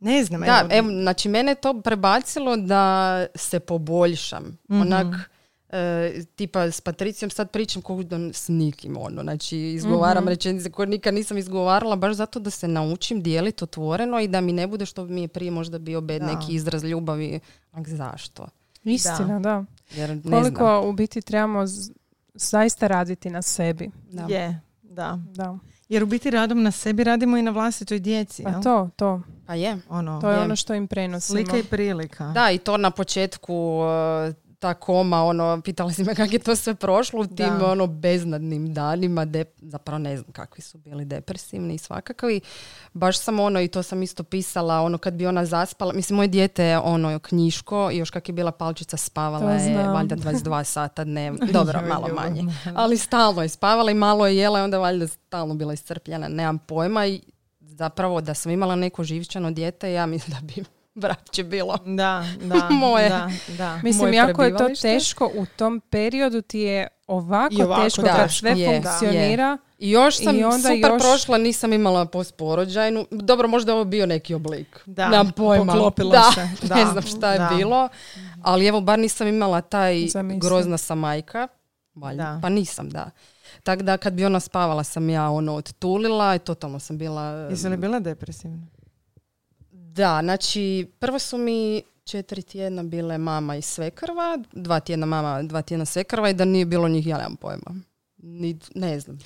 [0.00, 2.86] ne znam, Da, evo, evo, znači mene je to prebacilo da
[3.34, 4.58] se poboljšam.
[4.70, 4.80] Mhm.
[4.80, 5.30] Onak,
[5.74, 10.28] e, tipa s Patricijom sad pričam da s nikim, ono, znači izgovaram Mhm.
[10.28, 14.52] rečenice koje nikad nisam izgovarala, baš zato da se naučim dijeliti otvoreno i da mi
[14.52, 16.26] ne bude što mi je prije možda bio bed Da.
[16.28, 17.40] neki izraz ljubavi.
[17.72, 18.46] Onak, zašto?
[18.84, 19.64] Istina, da.
[19.90, 20.84] Jer ne Koliko znam.
[20.84, 21.90] u biti trebamo z-
[22.34, 23.90] zaista raditi na sebi.
[24.04, 24.22] Da.
[24.24, 25.18] je, da.
[25.26, 25.58] Da.
[25.88, 28.62] Jer u biti radom na sebi radimo i na vlastitoj djeci, Pa jel?
[28.62, 29.20] to, to.
[29.46, 29.78] Pa je.
[29.88, 30.40] Ono, To je Je.
[30.40, 31.36] ono što im prenosimo.
[31.36, 32.24] slika i prilika.
[32.26, 33.80] Da, i to na početku
[34.28, 34.32] e,
[34.64, 37.70] ta koma, ono, pitala si me kako je to sve prošlo u tim Da.
[37.70, 42.40] ono beznadnim danima, de, zapravo ne znam kakvi su bili depresivni i svakakvi.
[42.92, 46.28] Baš sam ono, i to sam isto pisala, ono kad bi ona zaspala, mislim moje
[46.28, 51.04] dijete je ono knjiško i još kak je bila palčica spavala je valjda 22 sata
[51.04, 52.42] dnevno, dobro, Joj, malo manje.
[52.74, 56.58] Ali stalno je spavala i malo je jela i onda valjda stalno bila iscrpljena, nemam
[56.58, 57.20] pojma i
[57.60, 61.78] zapravo da sam imala neko živčano dijete, ja mislim da bi brakće bilo.
[61.86, 63.08] Da, da, Moje.
[63.08, 63.80] da, da.
[63.82, 68.02] Mislim, moje jako je to teško u tom periodu ti je ovako, I ovako teško
[68.02, 68.16] teško.
[68.16, 69.58] kad sve Je, funkcionira.
[69.78, 73.06] I još sam I onda super još- prošla, nisam imala postporođajnu.
[73.10, 74.82] Dobro, možda je ovo bio neki oblik.
[74.86, 75.72] Da, Nemam pojma.
[75.72, 76.40] poklopilo da, se.
[76.64, 77.50] ne Da, znam šta je da.
[77.56, 77.88] bilo.
[78.42, 80.40] Ali evo, bar nisam imala taj Zamisli.
[80.40, 81.48] grozna sam majka.
[81.94, 82.22] Valjda.
[82.24, 82.38] Da.
[82.42, 83.10] Pa nisam, da.
[83.62, 87.22] Tako da kad bi ona spavala sam ja ono odtulila i totalno sam bila...
[87.22, 88.66] Jesi li bila depresivna?
[89.94, 95.62] Da, znači prvo su mi četiri tjedna bile mama i svekrva, dva tjedna mama, dva
[95.62, 97.74] tjedna svekrva i da nije bilo njih, ja nemam pojma.
[98.16, 99.18] Ni, ne znam.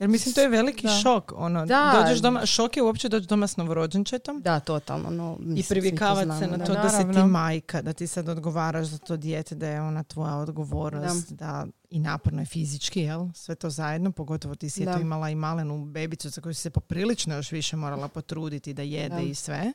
[0.00, 0.92] Jer mislim, to je veliki Da.
[1.02, 1.32] šok.
[1.36, 2.02] Ono, Da.
[2.02, 5.10] Dođeš doma, šok je uopće doći doma s novorođenčetom Da, totalno.
[5.10, 6.64] No, i mislim, to privikavati se na da.
[6.64, 10.02] to da, si ti majka, da ti sad odgovaraš za to dijete, da je ona
[10.02, 13.26] tvoja odgovornost, da, i naporno je fizički, jel?
[13.34, 14.90] Sve to zajedno, pogotovo ti si Da.
[14.90, 18.82] eto imala i malenu bebicu za koju si se poprilično još više morala potruditi da
[18.82, 19.20] jede Da.
[19.20, 19.72] i sve.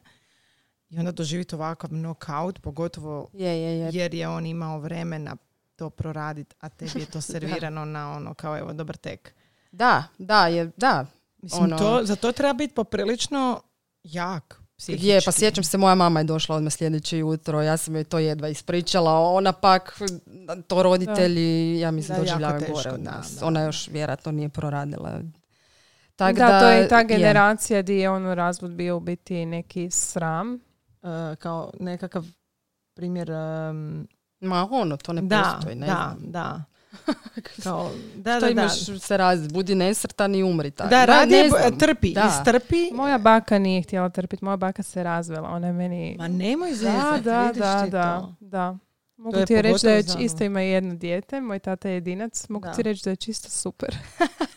[0.93, 3.89] I onda doživjeti ovakav knockout, pogotovo Je, je, je.
[3.93, 5.36] jer je on imao vremena
[5.75, 9.34] to proraditi, a tebi je to servirano na ono kao evo dobar tek.
[9.71, 11.06] Da, da, je, da.
[11.38, 13.62] Mislim, Ono- to, za to treba biti poprilično
[14.03, 14.62] jak.
[14.77, 15.08] psihički.
[15.08, 18.19] Je, pa sjećam se, moja mama je došla odmah sljedeće jutro, ja sam joj to
[18.19, 19.99] jedva ispričala, ona pak,
[20.67, 23.38] to roditelji, ja mislim, Da, doživljavaju gore od da, nas.
[23.39, 23.65] da, Ona da.
[23.65, 25.21] još vjerojatno nije proradila.
[26.15, 29.89] Tak da, to je i ta generacija gdje je ono razvod bio u biti neki
[29.91, 30.60] sram.
[31.03, 32.25] E, kao nekakav
[32.93, 34.07] primjer em,
[34.39, 36.31] Ma ono, to ne da, postoji, ne da, znam.
[36.31, 36.63] da.
[37.63, 38.49] Kao, da, Što da, da.
[38.51, 40.89] imaš se raz, budi nesrtan i umri tako.
[40.89, 41.79] Da, radi, ne znam.
[41.79, 42.31] trpi, Da.
[42.31, 42.91] istrpi.
[42.93, 45.49] Moja baka nije htjela trpiti, moja baka se razvela.
[45.49, 46.15] Ona je meni...
[46.19, 48.35] Ma nemoj da, zezat, da, vidiš da, ti da, to.
[48.39, 48.77] da.
[49.17, 52.71] Mogu ti reći da je isto ima jedno dijete, moj tata je jedinac, mogu Da.
[52.73, 53.95] ti reći da je čisto super.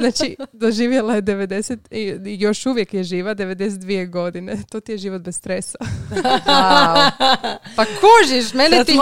[0.00, 4.56] Znači, doživjela je 90, i još uvijek je živa, 92 godine.
[4.70, 5.78] To ti je život bez stresa.
[6.10, 7.10] Wow.
[7.76, 8.98] Pa kužiš, mene ti,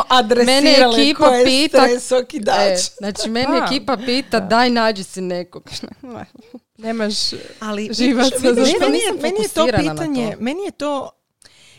[0.47, 1.87] mene ekipa pita...
[1.89, 5.71] E, znači, mene ekipa pita, daj nađi si nekog.
[6.79, 7.15] Nemaš
[7.61, 8.37] Ali, živaca.
[8.41, 11.11] Vidiš, meni, je, meni je to pitanje, meni je to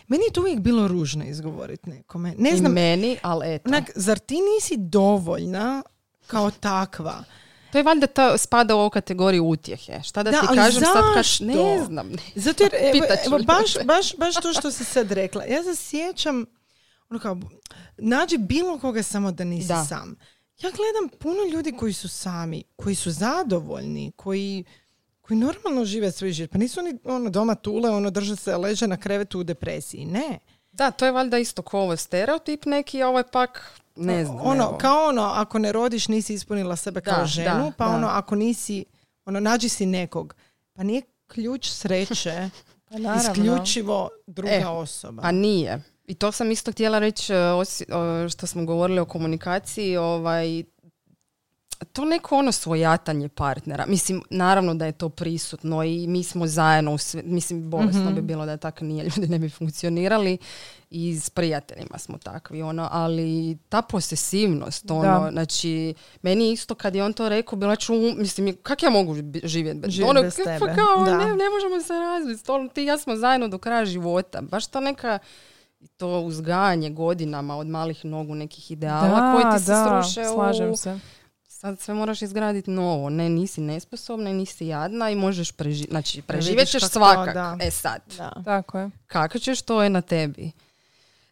[0.09, 2.33] meni je to uvijek bilo ružno izgovoriti nekome.
[2.37, 3.69] Ne znam, I meni, ali eto.
[3.69, 5.83] Onak, zar ti nisi dovoljna
[6.27, 7.23] kao takva?
[7.71, 10.01] To je valjda to spada u ovu kategoriju utjehe.
[10.03, 10.93] Šta da, ti kažem zašto?
[10.93, 12.11] sad kaš, ne znam.
[12.35, 15.43] Zato jer, evo, evo, baš, baš, baš to što si sad rekla.
[15.45, 16.45] Ja se sjećam,
[17.09, 17.37] ono kao,
[17.97, 19.85] nađi bilo koga samo da nisi Da.
[19.85, 20.15] sam.
[20.59, 24.63] Ja gledam puno ljudi koji su sami, koji su zadovoljni, koji,
[25.21, 26.51] koji normalno žive svoj život.
[26.51, 30.05] Pa nisu oni ono, doma tule, ono, drže se, leže na krevetu u depresiji.
[30.05, 30.39] Ne.
[30.71, 34.37] Da, to je valjda isto ko ovo stereotip neki, a ovo je pak, ne znam.
[34.41, 34.77] ono, evo.
[34.77, 37.95] kao ono, ako ne rodiš, nisi ispunila sebe Da, kao ženu, da, pa da.
[37.95, 38.85] ono, ako nisi,
[39.25, 40.35] ono, nađi si nekog.
[40.73, 42.49] Pa nije ključ sreće
[42.89, 43.21] Pa naravno.
[43.31, 45.21] isključivo druga E, osoba.
[45.25, 45.81] A nije.
[46.07, 47.63] I to sam isto htjela reći, e, o,
[48.29, 50.63] što smo govorili o komunikaciji, ovaj,
[51.85, 53.85] to neko ono svojatanje partnera.
[53.85, 58.15] Mislim, naravno da je to prisutno i mi smo zajedno, u sve- mislim, bolesno Mhm.
[58.15, 60.37] bi bilo da tako nije, ljudi ne bi funkcionirali
[60.89, 65.29] i s prijateljima smo takvi, ono, ali ta posesivnost, ono, Da.
[65.31, 69.79] znači, meni isto kad je on to rekao, bila ću, mislim, kak ja mogu živjeti
[69.79, 71.17] bez, Živjet ono, bez tebe, kao, da.
[71.17, 74.67] ne, ne možemo se razviti, ono, ti i ja smo zajedno do kraja života, baš
[74.67, 75.19] to neka,
[75.97, 80.75] to uzgajanje godinama od malih nogu nekih ideala koji ti se da, sruše slažem u...
[80.75, 80.99] se.
[81.59, 83.09] Sad sve moraš izgraditi novo.
[83.09, 85.91] Ne, nisi nesposobna i nisi jadna i možeš preživjeti.
[85.91, 87.33] Znači, preživjet ćeš to, svakak.
[87.33, 87.57] da.
[87.61, 88.41] E sad, Da.
[88.45, 88.89] Tako je.
[89.07, 90.51] kako ćeš, to je na tebi.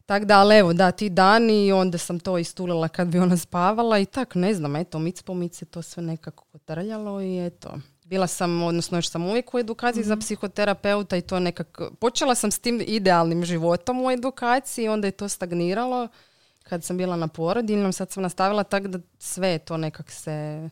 [0.06, 4.00] Tak da, ali evo, da, ti dani, onda sam to istulila kad bi ona spavala
[4.00, 7.70] i tak, ne znam, eto, mic po mic se to sve nekako kotrljalo i eto.
[8.04, 12.52] Bila sam, odnosno još sam uvijek u edukaciji za psihoterapeuta i to nekako, počela sam
[12.52, 16.08] s tim idealnim životom u edukaciji, onda je to stagniralo
[16.70, 20.70] kad sam bila na porodiljnom, sad sam nastavila tako da sve je to nekak se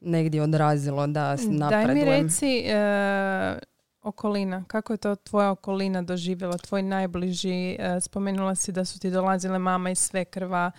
[0.00, 2.22] negdje odrazilo da Daj mi napredujem.
[2.22, 3.58] reci e,
[4.02, 4.64] okolina.
[4.66, 6.58] Kako je to tvoja okolina doživjela?
[6.58, 10.70] Tvoj najbliži, e, spomenula si da su ti dolazile mama i svekrva.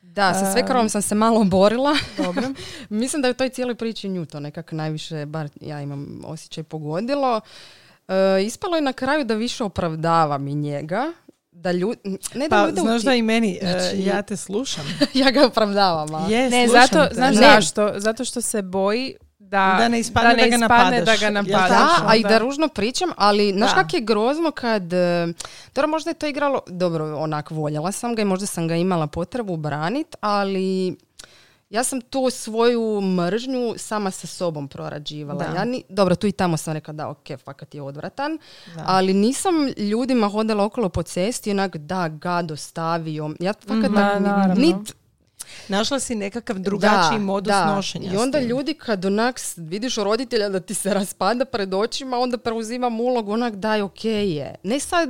[0.00, 1.92] Da, sa Um, svekrvom sam se malo borila.
[2.16, 2.42] Dobro.
[2.88, 6.64] Mislim da je u toj cijeloj priči nju to nekako najviše, bar ja imam osjećaj,
[6.64, 7.40] pogodilo.
[8.08, 11.12] E, ispalo je na kraju da više opravdavam i njega.
[11.64, 11.98] Da ljudi,
[12.34, 14.84] ne da Pa, ljude znaš uti- da i meni, e, Znači- ja te slušam.
[15.14, 16.14] ja ga opravdavam.
[16.16, 16.26] a?
[16.28, 17.14] Je, Ne, zato, te.
[17.14, 17.40] znaš Ne.
[17.42, 17.92] zašto?
[17.96, 21.04] Zato što se boji da, Da ne ispadne da ga ispadne napadaš.
[21.06, 21.68] da ga napadaš.
[21.70, 23.76] Da, a i da ružno pričam, ali znaš Da.
[23.76, 25.26] kak je grozno kad, e,
[25.74, 29.06] dobro možda je to igralo, dobro onak voljela sam ga i možda sam ga imala
[29.06, 30.96] potrebu branit, ali
[31.74, 35.44] ja sam tu svoju mržnju sama sa sobom prorađivala.
[35.44, 35.54] Da.
[35.54, 38.84] Ja ni, dobro, tu i tamo sam rekla da, ok, fakat je odvratan, Da.
[38.86, 43.30] ali nisam ljudima hodala okolo po cesti onak da, gado stavio.
[43.40, 43.94] Ja fakat Mhm.
[43.94, 44.54] naravno.
[44.56, 44.94] nit
[45.68, 47.76] Našla si nekakav drugačiji da, modus da.
[47.76, 48.12] nošenja.
[48.12, 53.00] I onda ljudi kad onak vidiš roditelja da ti se raspada pred očima, onda preuzimam
[53.00, 54.54] ulogu onak daj ok je.
[54.62, 55.08] Ne sad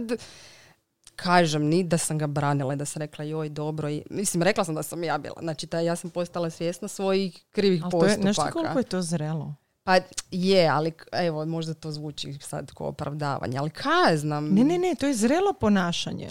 [1.16, 3.88] kažem ni da sam ga branila i da sam rekla joj dobro.
[3.88, 5.36] I, mislim rekla sam da sam ja bila.
[5.40, 8.26] Znači taj, ja sam postala svjesna svojih krivih Ali to je, postupaka.
[8.26, 9.54] nešto koliko je to zrelo?
[9.84, 9.98] Pa
[10.30, 14.48] je, ali evo možda to zvuči sad kao opravdavanje, ali kaj znam.
[14.48, 16.30] Ne, ne, ne, to je zrelo ponašanje.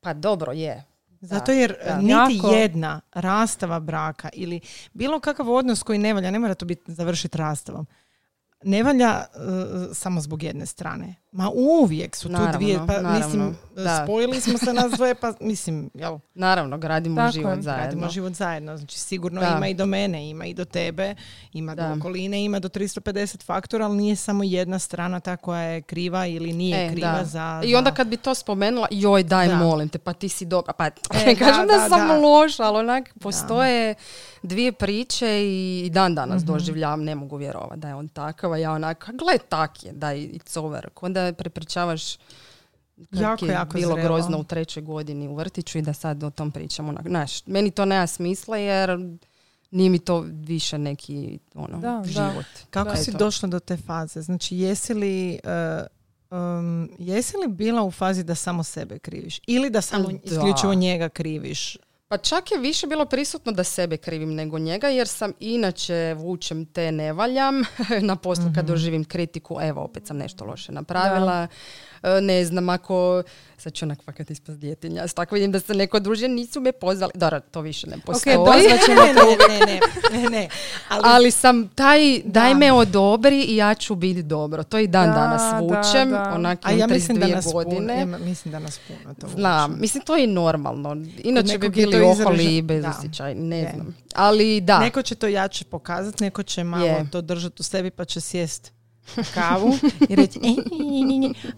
[0.00, 0.84] Pa dobro je.
[1.20, 1.96] Zato jer da.
[1.96, 2.54] niti Jako.
[2.54, 4.60] jedna rastava braka ili
[4.92, 7.86] bilo kakav odnos koji ne valja, ne mora to biti završiti rastavom,
[8.64, 9.24] ne valja e,
[9.94, 11.14] samo zbog jedne strane.
[11.34, 14.02] Ma uvijek su tu Naravno, dvije, pa naravno, mislim, da.
[14.04, 17.62] spojili smo se nas dvoje, pa mislim, jel, Naravno, gradimo Tako život je.
[17.62, 17.84] zajedno.
[17.84, 18.76] radimo život zajedno.
[18.76, 19.48] Znači sigurno Da.
[19.48, 21.14] ima i do mene, ima i do tebe,
[21.52, 21.88] ima Da.
[21.88, 23.04] do okoline, ima do 350
[23.42, 27.24] faktora, ali nije samo jedna strana ta koja je kriva ili nije E, kriva da.
[27.24, 29.56] za, I onda kad bi to spomenula, joj daj Da.
[29.56, 30.72] molim te, pa ti si dobra.
[30.72, 30.90] Pa E,
[31.38, 32.16] kažem da, da, sam da.
[32.16, 33.94] loša, ali onak postoje
[34.42, 36.46] dvije priče i dan danas Mhm.
[36.46, 40.16] doživljavam, ne mogu vjerovati da je on takav, a ja onak, gle tak je, daj
[40.18, 40.88] it's over.
[40.96, 44.08] Onda prepričavaš kak Jako, je jako bilo zrelo.
[44.08, 46.94] grozno u trećoj godini u vrtiću i da sad o tom pričamo.
[47.06, 48.98] Znaš, meni to nema smisla jer
[49.70, 52.04] nije mi to više neki ono, Da, da.
[52.04, 52.46] život.
[52.70, 53.18] Kako Da, si eto.
[53.18, 54.22] došla do te faze?
[54.22, 55.86] Znači, jesi li, uh,
[56.32, 59.40] um, jesi li bila u fazi da samo sebe kriviš?
[59.46, 60.18] Ili da samo Da.
[60.24, 61.76] isključivo njega kriviš?
[62.14, 66.66] Pa čak je više bilo prisutno da sebe krivim nego njega, jer sam inače vučem
[66.66, 67.62] te ne valjam.
[68.00, 68.66] Na poslu kad Mhm.
[68.66, 71.42] doživim kritiku, evo, opet sam nešto loše napravila.
[71.42, 71.48] E,
[72.20, 73.22] Ne znam, ako...
[73.58, 75.06] Sad ću onak fakat ispast djetinja.
[75.06, 77.12] Tako vidim da se neko druži, nisu me pozvali.
[77.14, 78.36] Dobro, to više ne postoji.
[78.86, 79.20] ćemo ne, ne,
[79.58, 79.80] ne,
[80.12, 80.48] ne, ne, ne.
[80.88, 82.54] Ali, Ali sam taj, daj Da.
[82.54, 84.62] me odobri i ja ću biti dobro.
[84.62, 86.32] To i dan Da, danas da, vučem, da.
[86.34, 88.02] onak a ja mislim da 32 nas puno, godine.
[88.02, 90.96] ima- mislim da nas puno to Znam, mislim to je normalno.
[91.18, 92.90] Inače bi bili oholi i bez da.
[92.90, 93.72] osjećaj, ne Je.
[93.74, 93.96] znam.
[94.14, 97.06] Ali da, Neko će to jače pokazati, neko će malo Je.
[97.12, 98.72] to držati u sebi pa će sjest
[99.34, 99.78] kavu
[100.10, 100.38] i reći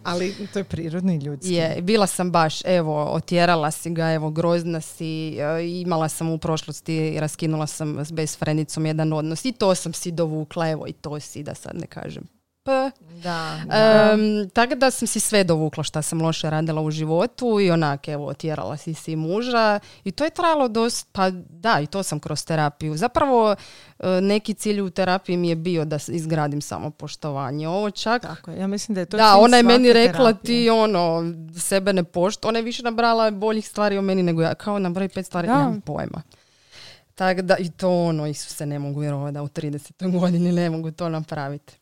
[0.04, 1.54] ali to je prirodno i ljudski.
[1.54, 6.38] je, bila sam baš, evo, otjerala si ga, evo, grozna si, e, imala sam u
[6.38, 10.92] prošlosti, raskinula sam s bez frendicom jedan odnos i to sam si dovukla, evo i
[10.92, 12.35] to si, da sad ne kažem.
[12.66, 12.90] Da,
[13.22, 14.10] da.
[14.12, 18.08] Em, tako da sam si sve dovukla šta sam loše radila u životu i onak,
[18.08, 22.20] evo, otjerala si si muža i to je trajalo dosta, pa da, i to sam
[22.20, 22.96] kroz terapiju.
[22.96, 23.56] Zapravo,
[23.98, 27.68] e, neki cilj u terapiji mi je bio da izgradim samopoštovanje.
[27.68, 28.58] Ovo čak Tako je.
[28.60, 30.46] Ja mislim da je to da, ona je meni rekla terapije.
[30.46, 32.48] ti ono, sebe ne pošto.
[32.48, 34.54] Ona je više nabrala boljih stvari o meni nego ja.
[34.54, 35.58] Kao nabravi pet stvari, Da.
[35.58, 36.22] nemam pojma.
[37.14, 40.18] Tako da, i to ono, Isuse, ne mogu vjerovati da u 30.
[40.20, 41.74] godini ne mogu to napraviti.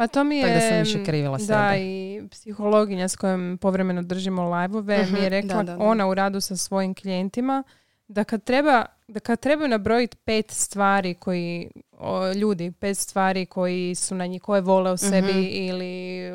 [0.00, 0.42] Pa to mi je...
[0.44, 1.78] Tak da sam više krivila Da, sebe.
[1.78, 5.84] i psihologinja s kojom povremeno držimo live-ove mi je Mhm, rekla da, da, da.
[5.84, 7.62] ona u radu sa svojim klijentima
[8.08, 13.94] da kad treba da kad trebaju nabrojiti pet stvari koji o, ljudi, pet stvari koji
[13.94, 15.38] su na njih, koje vole u sebi Mhm.
[15.42, 16.30] ili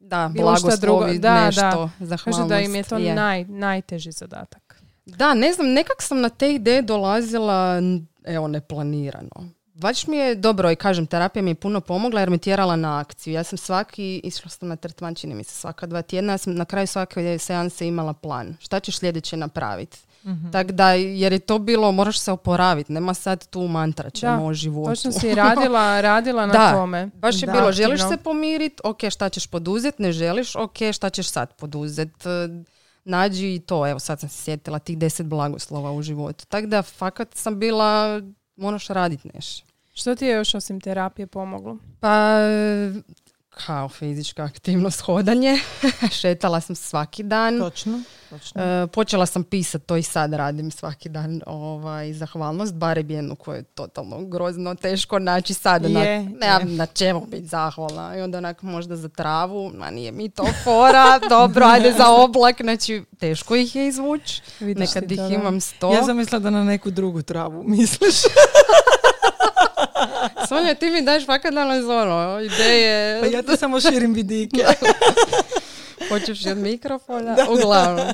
[0.00, 0.98] Da, šta drugo.
[0.98, 2.16] blagoslovi, Da, nešto, da.
[2.16, 3.14] kaže da im je to je.
[3.14, 4.82] naj, najteži zadatak.
[5.06, 7.80] Da, ne znam, nekak sam na te ideje dolazila,
[8.24, 9.30] evo, neplanirano.
[9.74, 12.98] Baš mi je dobro i kažem, terapija mi je puno pomogla jer me tjerala na
[12.98, 13.34] akciju.
[13.34, 16.54] Ja sam svaki, išla sam na tretman, čini mi se svaka dva tjedna, ja sam
[16.54, 18.56] na kraju svake seanse imala plan.
[18.60, 19.98] Šta ćeš sljedeće napraviti?
[20.24, 20.50] Mhm.
[20.50, 24.42] Tako da, jer je to bilo, moraš se oporaviti, nema sad tu mantra ćemo Da,
[24.42, 24.90] o životu.
[24.90, 26.72] Točno si radila, radila na Da.
[26.72, 27.10] tome.
[27.14, 28.10] Baš je Da, bilo, želiš aktivno.
[28.10, 32.24] se pomiriti, ok, šta ćeš poduzeti, ne želiš, ok, šta ćeš sad poduzeti.
[33.04, 36.46] Nađi i to, evo sad sam se sjetila tih deset blagoslova u životu.
[36.46, 38.20] Tako da, fakat sam bila,
[38.56, 39.66] moraš raditi nešto.
[39.94, 41.78] Što ti je još osim terapije pomoglo?
[42.00, 42.38] Pa,
[43.66, 45.58] kao fizička aktivnost, hodanje.
[46.20, 47.58] Šetala sam svaki dan.
[47.58, 48.62] Točno, točno.
[48.62, 53.54] E, počela sam pisati, to i sad radim svaki dan, ovaj, zahvalnost, barem jednu koju
[53.56, 55.90] je totalno grozno, teško naći sad, Je,
[56.22, 56.76] nemam je.
[56.76, 61.18] na čemu biti zahvalna i onda onak možda za travu, ma nije mi to fora,
[61.28, 65.28] dobro, ajde za oblak, znači teško ih je izvući, Vidiš nekad ti ih da.
[65.28, 65.92] imam sto.
[65.94, 68.14] Ja sam mislila da na neku drugu travu misliš.
[70.48, 74.64] Sonja, ti mi daješ fakat danas ono, ideje, Pa ja ti samo širim vidike.
[76.08, 78.06] počeš od mikrofona, uglavnom.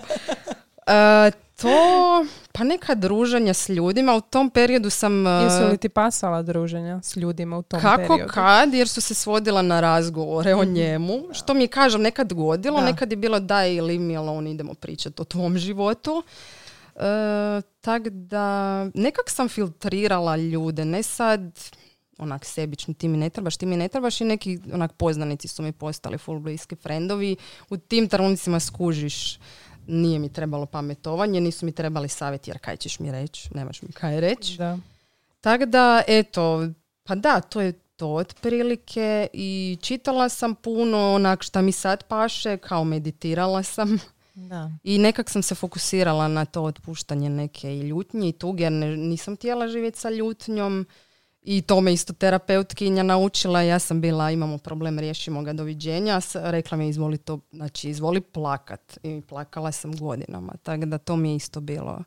[0.87, 5.26] E, to, pa neka druženja s ljudima, u tom periodu sam...
[5.26, 8.33] e, Jesu li ti pasala druženja s ljudima u tom Kako periodu?
[8.33, 12.81] kad, jer su se svodila na razgovore o njemu, što mi je, kažem, nekad godilo,
[12.81, 12.85] Da.
[12.87, 16.22] nekad je bilo daj ili mi, ali on idemo pričati o tvom životu.
[16.96, 17.00] E,
[17.81, 21.40] tak da, nekak sam filtrirala ljude, ne sad
[22.21, 25.63] onak sebično, ti mi ne trebaš, ti mi ne trebaš i neki onak poznanici su
[25.63, 27.37] mi postali full bliski frendovi.
[27.71, 29.39] U tim trenucima skužiš,
[29.87, 33.93] nije mi trebalo pametovanje, nisu mi trebali savjeti jer kaj ćeš mi reći, nemaš mi
[33.93, 34.57] kaj reći.
[34.57, 34.79] Da.
[35.41, 36.69] Tako da, eto,
[37.05, 42.57] pa da, to je to otprilike i čitala sam puno onak šta mi sad paše,
[42.57, 43.99] kao meditirala sam
[44.35, 44.71] Da.
[44.85, 48.97] i nekak sam se fokusirala na to otpuštanje neke i ljutnje i tuge, jer ne-
[48.97, 50.87] nisam htjela živjeti sa ljutnjom
[51.42, 56.76] i to me isto terapeutkinja naučila, ja sam bila, imamo problem, riješimo ga, doviđenja, rekla
[56.76, 61.31] mi je izvoli to, znači izvoli plakat i plakala sam godinama, tako da to mi
[61.31, 62.03] je isto bilo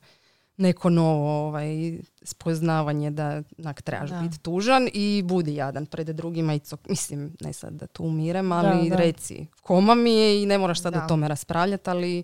[0.58, 4.20] neko novo ovaj, spoznavanje da nak, trebaš Da.
[4.20, 8.52] biti tužan i budi jadan pred drugima i cok, mislim, ne sad da tu umirem,
[8.52, 8.96] ali da.
[8.96, 11.06] reci, koma mi je i ne moraš sad Da.
[11.06, 12.24] o tome raspravljati, ali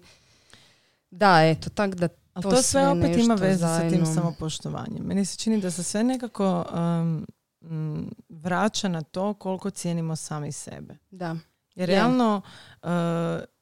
[1.12, 2.08] da, eto, tak da
[2.40, 4.14] Ali to, to, sve opet ima veze sa tim zajedno.
[4.14, 5.04] samopoštovanjem.
[5.04, 6.66] Meni se čini da se sve nekako
[7.62, 10.98] um, vraća na to koliko cijenimo sami sebe.
[11.12, 11.36] Da,
[11.76, 11.96] Jer Je.
[11.96, 12.42] realno
[12.84, 12.90] uh,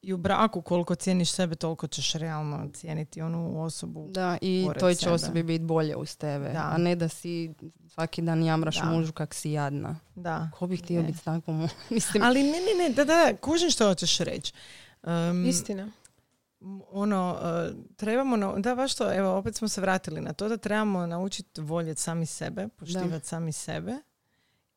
[0.02, 4.08] i u braku koliko cijeniš sebe, toliko ćeš realno cijeniti onu osobu.
[4.10, 5.12] da, i toj će sebe.
[5.12, 6.63] osobi biti bolje uz tebe, Da.
[6.66, 7.54] a ne da si
[7.88, 8.86] svaki dan jamraš Da.
[8.86, 9.96] mužu kak si jadna.
[10.16, 10.50] Da.
[10.54, 11.68] Ko bi htio biti s takvom?
[11.90, 14.54] Mislim, Ali ne, ne, ne, da, da, kužim što hoćeš reći.
[15.04, 15.88] Um, Istina.
[16.91, 20.58] Ono, uh, trebamo, na- da baš to, evo, opet smo se vratili na to da
[20.58, 23.96] trebamo naučiti voljeti sami sebe, poštivati sami sebe.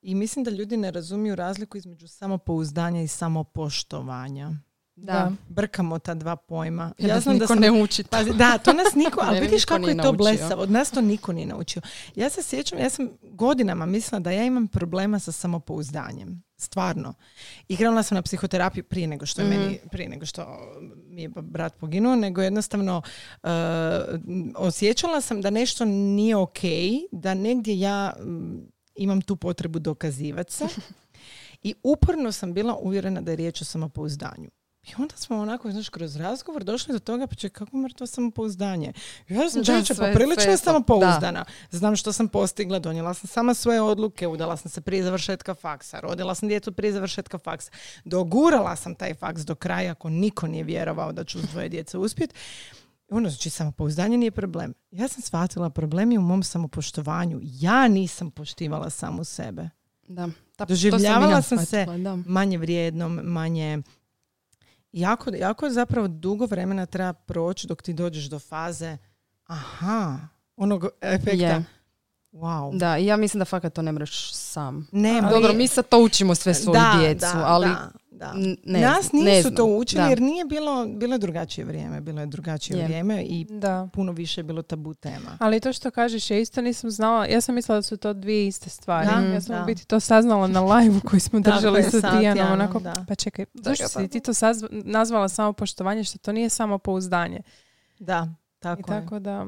[0.03, 4.51] I mislim da ljudi ne razumiju razliku između samopouzdanja i samopoštovanja.
[4.97, 5.33] Da.
[5.49, 6.93] brkamo ta dva pojma.
[6.99, 7.59] Ja, ja znam da sam...
[7.59, 10.13] ne uči Pazi, da, to nas niko, ali vidiš kako je to naučio.
[10.13, 10.63] blesavo.
[10.63, 11.83] Od nas to niko nije naučio.
[12.15, 16.43] Ja se sjećam, ja sam godinama mislila da ja imam problema sa samopouzdanjem.
[16.61, 17.15] Stvarno.
[17.69, 19.59] I krenula sam na psihoterapiju prije nego što je Mhm.
[19.61, 20.59] meni, prije nego što
[21.07, 23.03] mi je brat poginuo, nego jednostavno
[23.43, 23.51] uh,
[24.57, 26.59] osjećala sam da nešto nije ok,
[27.13, 28.59] da negdje ja mm,
[28.95, 30.65] imam tu potrebu dokazivati se.
[31.63, 34.51] I uporno sam bila uvjerena da je riječ o samopouzdanju.
[34.83, 38.93] I onda smo onako, znaš, kroz razgovor došli do toga, pa čekaj, kako mrtvo samopouzdanje?
[39.29, 40.57] Ja sam Da, čovječe sve je to.
[40.57, 41.45] samopouzdana.
[41.71, 46.01] Znam što sam postigla, donijela sam sama svoje odluke, udala sam se prije završetka faksa,
[46.01, 47.71] rodila sam djecu prije završetka faksa,
[48.05, 51.99] dogurala sam taj faks do kraja ako niko nije vjerovao da ću s dvoje djece
[51.99, 52.35] uspjeti.
[53.11, 54.75] Ono, znači, samopouzdanje nije problem.
[54.91, 57.41] Ja sam shvatila problem je u mom samopoštovanju.
[57.43, 59.69] Ja nisam poštivala samu sebe.
[60.09, 60.29] Da.
[60.59, 62.17] Da, to Doživljavala ja sam se da.
[62.27, 63.79] manje vrijednom, manje...
[64.93, 68.97] Jako, jako zapravo dugo vremena treba proći dok ti dođeš do faze
[69.47, 70.19] aha,
[70.57, 71.33] onog efekta.
[71.33, 71.65] Je.
[72.33, 72.79] Wow.
[72.79, 74.89] Da, ja mislim da fakat to ne mreš sam.
[74.93, 75.31] Nema.
[75.31, 78.33] Dobro, mi sad to učimo sve svoju da, djecu, da, ali da, da.
[78.65, 79.55] ne Nas znam, ne nisu znam.
[79.55, 80.09] to učili Da.
[80.09, 82.01] jer nije bilo, bilo je drugačije vrijeme.
[82.01, 82.85] Bilo je drugačije Je.
[82.85, 83.89] vrijeme i Da.
[83.93, 85.37] puno više je bilo tabu tema.
[85.39, 88.47] Ali to što kažeš, ja isto nisam znala, ja sam mislila da su to dvije
[88.47, 89.09] iste stvari.
[89.09, 89.63] Da, ja sam da.
[89.63, 92.53] u biti to saznala na live koji smo držali sa Tijanom.
[92.53, 96.33] Onako, pa čekaj, Da, zašto si pa- ti to sazva- nazvala samo poštovanje, što to
[96.33, 97.41] nije samo pouzdanje.
[97.99, 99.01] Da, I tako je.
[99.01, 99.47] tako da...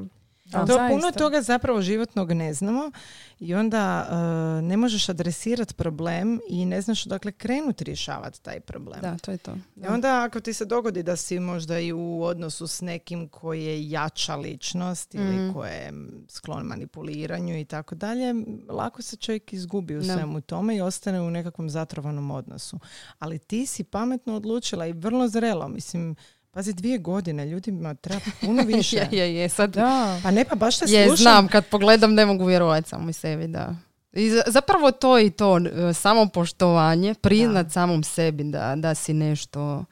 [0.53, 2.91] To ali puno toga zapravo životnog ne znamo
[3.39, 4.15] i onda e,
[4.61, 8.99] ne možeš adresirati problem i ne znaš odakle krenuti rješavati taj problem.
[9.01, 9.55] Da, to je to.
[9.77, 13.63] I onda ako ti se dogodi da si možda i u odnosu s nekim koji
[13.63, 15.53] je jača ličnost ili Mhm.
[15.53, 15.93] koji je
[16.29, 18.33] sklon manipuliranju i tako dalje,
[18.69, 20.13] lako se čovjek izgubi u Da.
[20.13, 22.79] svemu tome i ostane u nekakvom zatrovanom odnosu.
[23.19, 25.67] Ali ti si pametno odlučila i vrlo zrelo.
[25.67, 26.15] Mislim,
[26.53, 28.97] pazi, dvije godine ljudima treba puno više.
[28.97, 30.19] je, je, je, sad Da.
[30.23, 31.17] Pa ne, pa baš te je, slušam.
[31.17, 33.75] znam, kad pogledam ne mogu vjerovati samo i sebi, da.
[34.13, 39.13] I za- zapravo to i to, e, samo poštovanje, priznat samom sebi da, da si
[39.13, 39.85] nešto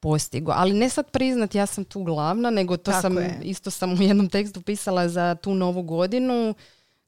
[0.00, 0.52] postigo.
[0.52, 3.38] Ali ne sad priznat ja sam tu glavna, nego to Tako sam, je.
[3.42, 6.54] isto sam u jednom tekstu pisala za tu novu godinu,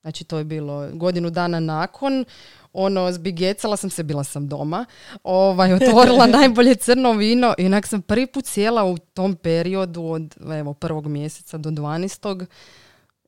[0.00, 2.24] znači to je bilo godinu dana nakon,
[2.76, 4.84] ono, zbigecala sam se, bila sam doma,
[5.24, 10.34] ovaj, otvorila najbolje crno vino i onak sam prvi put sjela u tom periodu od
[10.52, 12.46] evo, prvog mjeseca do 12.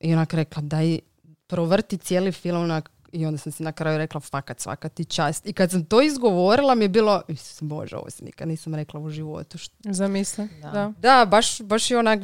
[0.01, 0.99] I onak rekla daj
[1.47, 5.47] provrti cijeli film onak i onda sam si na kraju rekla fakat svaka ti čast.
[5.47, 9.01] I kad sam to izgovorila mi je bilo, Isus Bože, ovo se nikad nisam rekla
[9.01, 9.59] u životu.
[9.59, 10.49] Što- Zamisli.
[10.63, 10.71] Da.
[10.71, 10.93] Da.
[10.99, 12.21] Da, baš, baš je onak,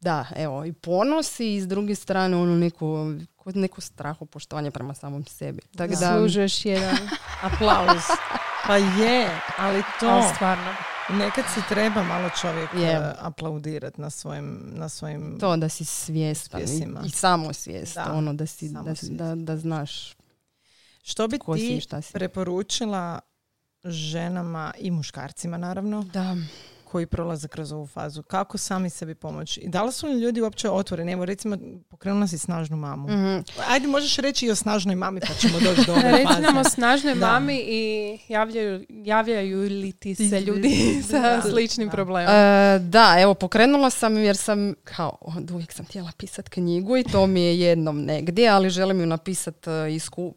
[0.00, 3.12] da, evo, i ponos i s druge strane ono neko,
[3.44, 5.60] kod neko strahopoštovanje prema samom sebi.
[5.76, 6.96] Tako da, Zaslužuješ jedan
[7.42, 8.02] Aplauz.
[8.66, 9.28] Pa je,
[9.58, 10.74] ali to ali stvarno.
[11.10, 12.90] nekad si treba malo čovjek Je.
[12.90, 18.32] e, aplaudirati na svojim, na svojim to da si svjestan i, i samosvjestan, Da, ono
[18.32, 20.14] da, si, da, da, da znaš
[21.02, 22.12] Što bi ko si ti šta si.
[22.12, 23.20] preporučila
[23.84, 26.36] ženama i muškarcima naravno Da.
[26.94, 28.22] Koji prolaze kroz ovu fazu?
[28.22, 29.60] Kako sami sebi pomoći?
[29.60, 31.12] I da li su li ljudi uopće otvoreni?
[31.12, 31.56] Evo recimo
[31.88, 33.08] pokrenula si snažnu mamu.
[33.08, 33.38] Mhm.
[33.68, 36.40] Ajde možeš reći i o snažnoj mami pa ćemo doći do ove Reci faze.
[36.42, 37.26] nam o snažnoj Da.
[37.28, 37.82] mami i
[38.28, 40.76] javljaju, javljaju li ti se ljudi
[41.10, 41.42] sa da.
[41.42, 41.92] sličnim Da.
[41.92, 42.34] problemom?
[42.34, 45.18] E, da, evo pokrenula sam jer sam kao
[45.50, 49.70] uvijek sam htjela pisati knjigu i to mi je jednom negdje, ali želim ju napisati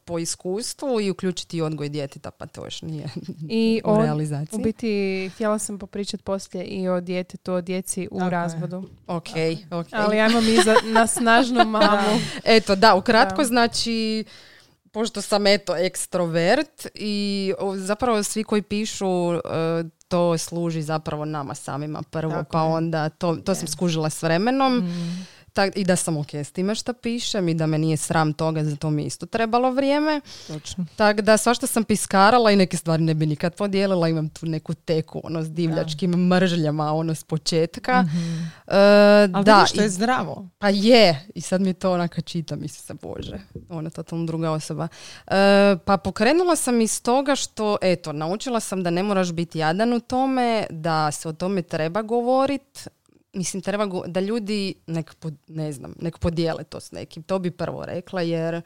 [0.05, 3.05] po iskustvu i uključiti i odgoj djeteta, pa to još nije
[3.41, 4.59] I u realizaciji.
[4.59, 4.87] u biti
[5.29, 8.29] htjela sam popričati poslije i o djetetu, o djeci u je.
[8.29, 8.83] razvodu.
[9.07, 9.27] Ok,
[9.71, 9.87] ok.
[9.91, 12.19] Ali ajmo mi za, na snažnu mamu.
[12.45, 13.43] Eto, da, ukratko Da.
[13.43, 14.23] znači
[14.91, 19.39] pošto sam eto ekstrovert i zapravo svi koji pišu e,
[20.07, 22.65] to služi zapravo nama samima prvo, Tako pa je.
[22.65, 24.77] onda to, to sam skužila s vremenom.
[24.77, 25.27] Mm.
[25.57, 28.63] Tak, I da sam ok s time što pišem i da me nije sram toga,
[28.63, 30.21] za to mi isto trebalo vrijeme.
[30.47, 30.85] Točno.
[30.95, 34.07] Tako da svašta sam piskarala i neke stvari ne bi nikad podijelila.
[34.07, 38.01] Imam tu neku teku ono, s divljačkim mržljama ono s početka.
[38.01, 38.17] Mhm.
[38.67, 38.77] E,
[39.27, 40.47] Ali da, vidiš, to i- je zdravo.
[40.57, 43.39] pa je, i sad mi to onaka čitam, mislim se, bože,
[43.69, 44.87] ona je totalno druga osoba.
[45.27, 45.31] E,
[45.77, 49.99] pa pokrenula sam iz toga što, eto, naučila sam da ne moraš biti jadan u
[49.99, 52.87] tome, da se o tome treba govorit,
[53.37, 57.39] mislim, treba go- da ljudi, nek, pod- ne znam, nek podijele to s nekim, to
[57.39, 58.61] bi prvo rekla, jer e,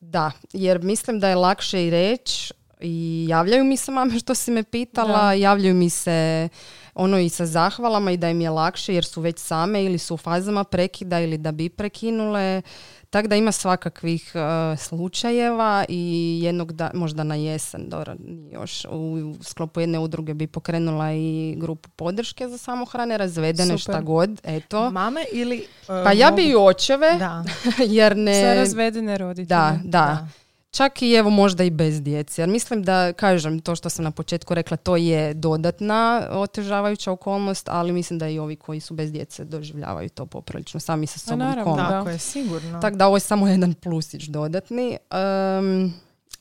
[0.00, 4.50] da, jer mislim da je lakše i reći i javljaju mi se mame što si
[4.50, 5.32] me pitala, Da.
[5.32, 6.48] javljaju mi se
[6.94, 10.14] ono i sa zahvalama i da im je lakše jer su već same ili su
[10.14, 12.62] u fazama prekida ili da bi prekinule.
[13.10, 14.40] Tako da ima svakakvih e,
[14.78, 16.00] slučajeva i
[16.42, 18.14] jednog da, možda na jesen, dobro,
[18.52, 23.80] još u sklopu jedne udruge bi pokrenula i grupu podrške za samohrane, razvedene, Super.
[23.80, 24.90] šta god, eto.
[24.90, 25.56] Mame ili...
[25.58, 27.44] e, Pa ja bi mogu- i očeve, Da.
[27.88, 28.40] jer ne...
[28.40, 29.46] Za razvedene roditelje.
[29.48, 30.28] Da, da, Da.
[30.70, 32.42] Čak i evo možda i bez djece.
[32.42, 37.68] Jer mislim da, kažem, to što sam na početku rekla, to je dodatna otežavajuća okolnost,
[37.68, 41.38] ali mislim da i ovi koji su bez djece doživljavaju to poprilično sami sa sobom
[41.38, 41.84] naravno, komotno.
[41.84, 41.98] da.
[41.98, 42.80] Tako je, sigurno.
[42.80, 44.96] Tako da ovo je samo jedan plusić dodatni.
[45.10, 45.94] Em,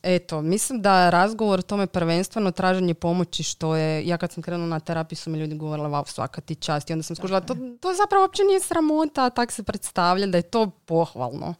[0.04, 4.70] eto, mislim da razgovor o tome prvenstveno traženje pomoći što je, ja kad sam krenula
[4.70, 6.90] na terapiju su mi ljudi govorili, wow, svaka ti čast.
[6.90, 10.38] I onda sam skužila, to, to zapravo uopće nije sramota, a tak se predstavlja da
[10.38, 11.54] je to pohvalno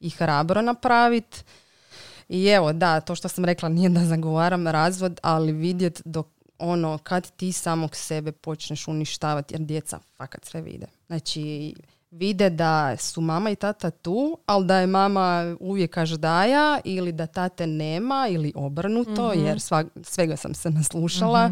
[0.00, 1.42] i hrabro napraviti.
[2.28, 6.26] I evo, da, to što sam rekla nije da zagovaram razvod, ali vidjet dok
[6.58, 10.86] ono, kad ti samog sebe počneš uništavati, jer djeca fakat sve vide.
[11.06, 11.74] Znači,
[12.10, 17.26] vide da su mama i tata tu, ali da je mama uvijek každaja ili da
[17.26, 21.50] tate nema ili obrnuto, jer sva- svega sam se naslušala.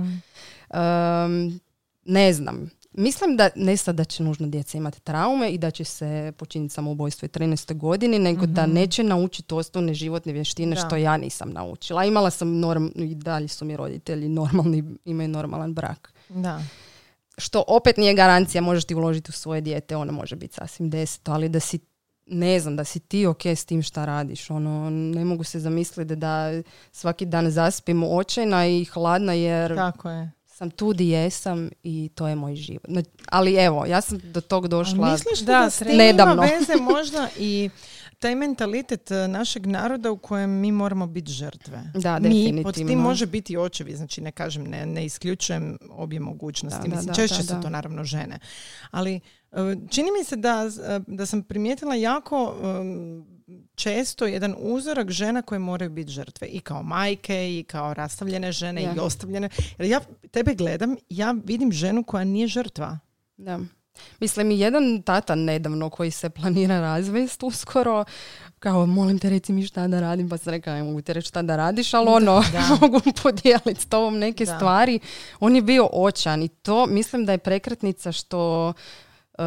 [0.70, 1.60] Um,
[2.04, 2.70] ne znam.
[2.94, 6.74] Mislim da ne sad da će nužno djeca imati traume i da će se počiniti
[6.74, 7.76] samoubojstvo u 13.
[7.76, 10.80] godini, nego da neće naučiti osnovne životne vještine Da.
[10.80, 12.04] što ja nisam naučila.
[12.04, 16.12] Imala sam norm, i dalje su mi roditelji normalni, imaju normalan brak.
[16.28, 16.62] Da.
[17.38, 21.32] Što opet nije garancija, možeš ti uložiti u svoje dijete, ono može biti sasvim deseto,
[21.32, 21.78] ali da si
[22.26, 24.50] ne znam, da si ti ok s tim šta radiš.
[24.50, 26.62] Ono, ne mogu se zamisliti da
[26.92, 30.30] svaki dan zaspim očajna i hladna jer Tako je.
[30.62, 32.86] Sam tu di jesam i to je moj život.
[32.88, 35.12] Znači, ali evo, ja sam do tog A došla.
[35.12, 36.32] misliš li Da, da, s nedavno.
[36.34, 37.70] ima veze možda i
[38.18, 41.82] taj mentalitet e, našeg naroda u kojem mi moramo biti žrtve.
[41.94, 42.62] Da, mi definitivno.
[42.62, 46.80] pod tim može biti očevi, znači ne kažem, ne, ne isključujem obje mogućnosti.
[46.82, 47.60] Da, da, Mislim, da, češće da, su da.
[47.60, 48.38] to naravno žene.
[48.90, 49.20] Ali
[49.52, 49.56] e,
[49.90, 52.54] čini mi se da, e, da sam primijetila jako
[53.74, 58.82] često jedan uzorak žena koje moraju biti žrtve i kao majke i kao rastavljene žene
[58.82, 58.94] Ja.
[58.96, 59.48] i ostavljene.
[59.78, 60.00] Jer ja
[60.30, 62.98] tebe gledam, ja vidim ženu koja nije žrtva.
[63.36, 63.60] Da.
[64.20, 68.04] Mislim, i jedan tata nedavno koji se planira razvest uskoro,
[68.58, 71.28] kao, molim te reci mi šta da radim, pa sam rekla, ne mogu ti reći
[71.28, 72.68] šta da radiš, ali ono, da.
[72.80, 74.56] mogu podijeliti s tobom neke Da.
[74.56, 75.00] stvari.
[75.40, 78.72] On je bio očan i to mislim da je prekretnica što
[79.38, 79.42] e,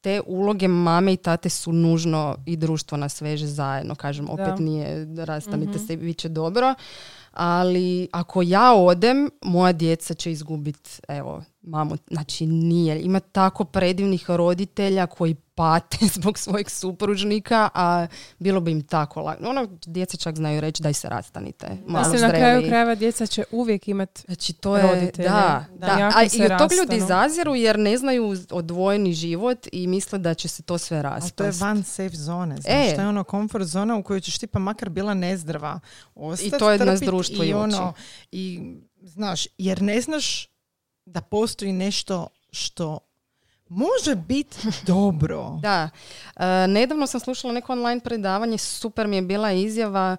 [0.00, 3.94] te uloge mame i tate su nužno i društvo nas veže zajedno.
[3.94, 4.56] Kažem, opet Da.
[4.56, 6.74] nije rastanite se i bit će dobro.
[7.32, 11.96] Ali ako ja odem, moja djeca će izgubiti, evo, mamu.
[12.10, 13.00] Znači nije.
[13.02, 18.06] Ima tako predivnih roditelja koji pate zbog svojeg supružnika, a
[18.38, 19.48] bilo bi im tako lako.
[19.48, 21.66] Ono, djeca čak znaju reći daj se rastanite.
[21.86, 25.28] Malo Mislim, na kraju krajeva djeca će uvijek imati Znači to je, roditelje.
[25.28, 25.98] da, Da, da.
[25.98, 30.18] jako A se i od tog ljudi zaziru jer ne znaju odvojeni život i misle
[30.18, 31.60] da će se to sve Ali to je raspast.
[31.60, 32.94] van safe zone, znaš, E.
[32.94, 35.80] to je ono comfort zona u kojoj ćeš ti pa makar bila nezdrava
[36.14, 37.92] ostati, I to je nas trpit društvo i ono,
[38.32, 40.48] i znaš, jer ne znaš
[41.06, 42.98] da postoji nešto što
[43.68, 44.56] može biti
[44.86, 45.58] dobro.
[45.62, 45.90] Da.
[46.36, 50.16] E, nedavno sam slušala neko online predavanje, super mi je bila izjava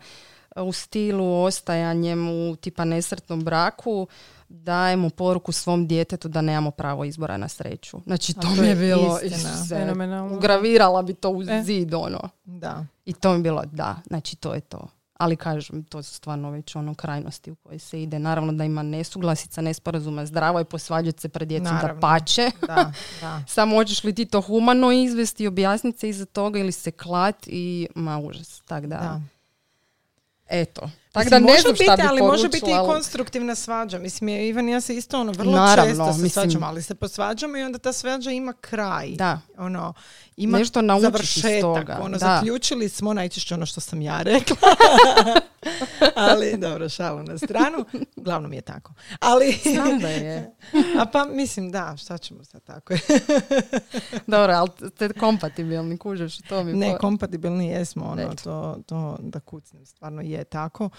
[0.55, 4.07] e, u stilu ostajanjem u tipa nesretnom braku
[4.49, 7.97] dajemo poruku svom djetetu da nemamo pravo izbora na sreću.
[8.05, 9.65] Znači to, to mi je bilo istina.
[9.69, 10.37] Fenomenalno.
[10.37, 11.63] ugravirala bi to u E.
[11.63, 12.29] zid ono.
[12.43, 12.85] Da.
[13.05, 14.87] I to mi je bilo da, znači to je to.
[15.21, 18.19] Ali kažem, to su stvarno već ono krajnosti u koje se ide.
[18.19, 22.01] Naravno da ima nesuglasica, nesporazuma, zdravo je posvađati se pred djecom da Naravno.
[22.01, 22.51] pače.
[22.67, 22.91] Da,
[23.21, 23.43] da.
[23.47, 27.87] Samo hoćeš li ti to humano izvesti, objasniti se iza toga ili se klat i
[27.95, 28.61] ma užas.
[28.65, 29.21] Tak da, da.
[30.49, 30.89] eto.
[31.11, 33.99] Tak da ne može znam šta biti, bi ali može biti i konstruktivna svađa.
[33.99, 36.81] Mislim, je, Ivan i ja se isto ono, vrlo Naravno, često se mislim- svađamo, ali
[36.83, 39.09] se posvađamo i onda ta svađa ima kraj.
[39.09, 39.93] Da, Ono,
[40.37, 42.17] ima Nešto naučiš iz toga, Ono, da.
[42.17, 44.55] zaključili smo najčešće ono što sam ja rekla.
[46.15, 47.85] ali, dobro, šalu na stranu.
[48.15, 48.93] Uglavnom je tako.
[49.19, 50.55] Ali, znam da je.
[50.99, 52.99] a pa mislim, da, šta ćemo sad tako je.
[54.27, 59.39] Dobro, ali ste kompatibilni, kužeš, to mi Ne, po- kompatibilni jesmo, ono, to, to da
[59.39, 60.89] kucnem, stvarno je tako.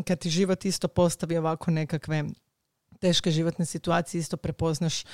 [0.00, 2.24] Kad ti život isto postavi ovako nekakve
[3.00, 5.04] teške životne situacije, isto prepoznaš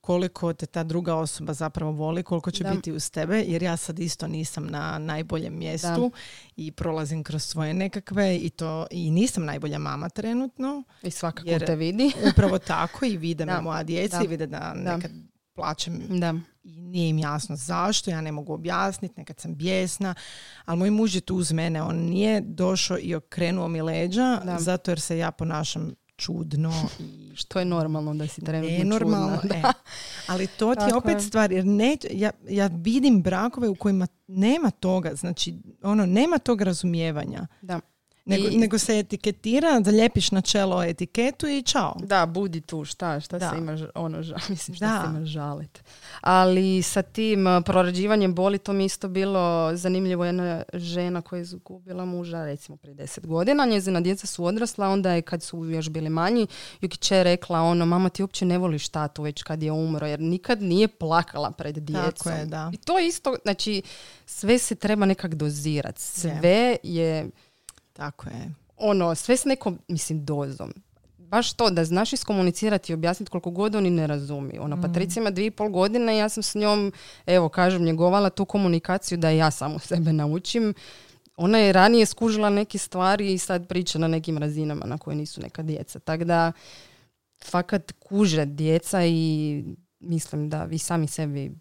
[0.00, 2.70] koliko te ta druga osoba zapravo voli, koliko će Da.
[2.70, 6.12] biti uz tebe, jer ja sad isto nisam na najboljem mjestu
[6.56, 10.82] i prolazim kroz svoje nekakve i to i nisam najbolja mama trenutno.
[11.02, 12.12] I svakako jer- te vidi.
[12.30, 14.92] Upravo tako i vide me Da, moja djeca da, i vide da da.
[14.94, 15.10] nekad
[15.54, 16.34] plačem Da.
[16.88, 20.14] Nije im jasno zašto, ja ne mogu objasniti, nekad sam bijesna,
[20.64, 24.58] ali moj muž je tu uz mene, on nije došao i okrenuo mi leđa Da.
[24.58, 29.38] zato jer se ja ponašam čudno i Što je normalno da si trenutno nenormalno.
[29.40, 29.56] čudna.
[29.56, 29.62] E,
[30.26, 31.20] ali to ti je opet je.
[31.20, 36.62] stvar, jer ne, ja, ja vidim brakove u kojima nema toga, znači ono, nema tog
[36.62, 37.46] razumijevanja.
[37.62, 37.80] Da.
[38.28, 41.96] Nego, I- nego se etiketira, da lijepiš na čelo etiketu i čao.
[41.98, 43.50] Da, budi tu, šta, šta Da.
[43.50, 45.02] se ima, ono, ža, mislim, šta Da.
[45.02, 45.82] se ima žalit.
[46.20, 49.38] Ali sa tim uh, prorađivanjem boli, to mi je isto bilo
[49.74, 50.24] zanimljivo.
[50.24, 55.12] Jedna žena koja je izgubila muža, recimo prije deset godina, njezina djeca su odrasla, onda
[55.12, 56.46] je kad su još bili manji,
[56.80, 60.20] Jukiće je rekla, ono, mama ti uopće ne voliš tatu već kad je umro, jer
[60.20, 62.12] nikad nije plakala pred djecom.
[62.16, 62.70] Tako je, da.
[62.74, 63.82] I to je isto, znači,
[64.26, 66.02] sve se treba nekak dozirati.
[66.02, 67.30] Sve je
[67.98, 68.54] Tako je.
[68.76, 70.72] ono, sve s nekom, mislim, dozom.
[71.18, 74.62] Baš to, da znaš iskomunicirati i objasniti koliko god oni ne razumiju.
[74.62, 76.92] Ona, Patricija ima dvije i pol godine i ja sam s njom,
[77.26, 80.74] evo, kažem, njegovala tu komunikaciju da ja samu sebe naučim.
[81.36, 85.40] Ona je ranije skužila neke stvari i sad priča na nekim razinama na koje nisu
[85.40, 85.98] neka djeca.
[85.98, 86.52] Tako da,
[87.44, 89.64] fakat kuže djeca i
[90.00, 91.52] mislim da vi sami sebi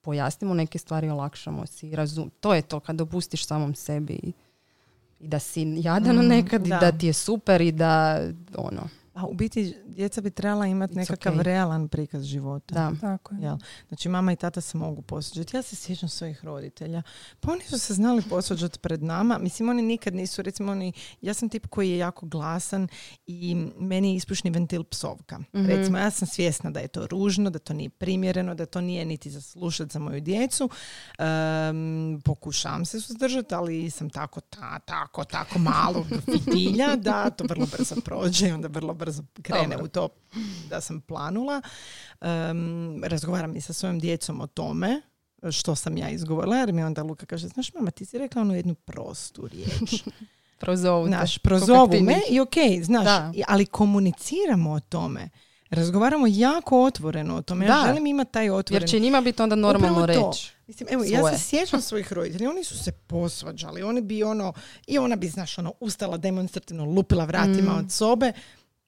[0.00, 1.96] pojasnimo neke stvari, olakšamo si.
[1.96, 2.30] Razum.
[2.40, 4.32] To je to, kad dopustiš samom sebi
[5.24, 6.78] i i da si jadan Mm, nekad i da.
[6.78, 8.20] da ti je super i da
[8.56, 8.82] ono,
[9.14, 11.42] A u biti djeca bi trebala imati nekakav okay.
[11.42, 12.74] realan prikaz života.
[12.74, 12.92] da.
[13.00, 13.42] Tako je.
[13.42, 13.56] Jel?
[13.88, 15.56] Znači mama i tata se mogu posvađati.
[15.56, 17.02] Ja se sjećam svojih roditelja.
[17.40, 19.38] Pa oni su se znali posvađati pred nama.
[19.38, 22.88] Mislim, oni nikad nisu, recimo oni, ja sam tip koji je jako glasan
[23.26, 25.38] i meni je ispušni ventil psovka.
[25.38, 25.66] Mhm.
[25.66, 29.04] Recimo, ja sam svjesna da je to ružno, da to nije primjereno, da to nije
[29.04, 30.70] niti za slušat za moju djecu.
[31.18, 37.66] Em, pokušavam se suzdržati, ali sam tako, ta, tako, tako malo fitilja da to vrlo
[37.66, 39.03] brzo prođe i onda vrlo brzo
[39.42, 39.84] krene Dobro.
[39.84, 40.08] u to
[40.70, 41.62] da sam planula.
[42.20, 45.02] Em, razgovaram i sa svojom djecom o tome
[45.50, 48.54] što sam ja izgovorila, jer mi onda Luka kaže, znaš mama, ti si rekla onu
[48.54, 50.02] jednu prostu riječ.
[50.58, 51.06] Prozovu.
[51.06, 53.32] Znaš, prozovu me i ok, znaš, Da.
[53.48, 55.28] ali komuniciramo o tome.
[55.70, 57.66] Razgovaramo jako otvoreno o tome.
[57.66, 57.86] Ja Da.
[57.86, 60.52] želim imati taj otvoren Jer će njima biti onda normalno reći.
[60.66, 64.52] Mislim, evo, ja se sjećam svojih roditelja, oni su se posvađali, oni bi ono,
[64.86, 67.78] i ona bi, znaš, ono, ustala demonstrativno, lupila vratima Mm.
[67.78, 68.32] od sobe,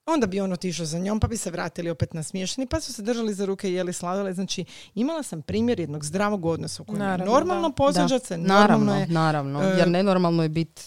[0.06, 3.02] onda bi on otišao za njom, pa bi se vratili opet nasmiješeni, pa su se
[3.02, 4.32] držali za ruke i jeli sladole.
[4.34, 7.74] Znači, imala sam primjer jednog zdravog odnosa u kojem je Naravno, normalno da.
[7.74, 9.06] posvađati se, Naravno, normalno je...
[9.06, 9.62] naravno.
[9.62, 10.82] e, jer nenormalno je biti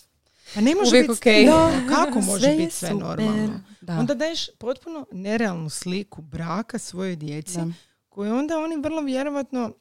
[0.53, 1.45] Pa ne može biti.
[1.45, 3.07] Da, kako može Sve biti sve super.
[3.07, 3.59] normalno?
[3.81, 3.93] Da.
[3.99, 7.67] Onda daješ potpuno nerealnu sliku braka svojoj djeci, Da.
[8.09, 9.73] koju onda oni vrlo vjerojatno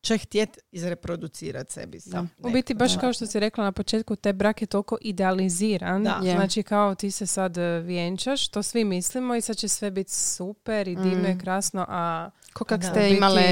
[0.00, 2.00] će htjet izreproducirati sebi.
[2.00, 2.26] sa Da.
[2.40, 3.00] U biti, baš Da.
[3.00, 6.04] kao što si rekla na početku, te brak je toliko idealiziran.
[6.04, 6.20] Da.
[6.22, 6.32] Je.
[6.32, 10.12] Znači kao ti se sad e, vjenčaš, to svi mislimo i sad će sve biti
[10.12, 11.38] super i divno i Mm.
[11.38, 12.86] krasno, a Ko kak Da.
[12.86, 13.42] ste biti- imale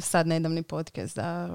[0.00, 1.48] sad nedavni podcast da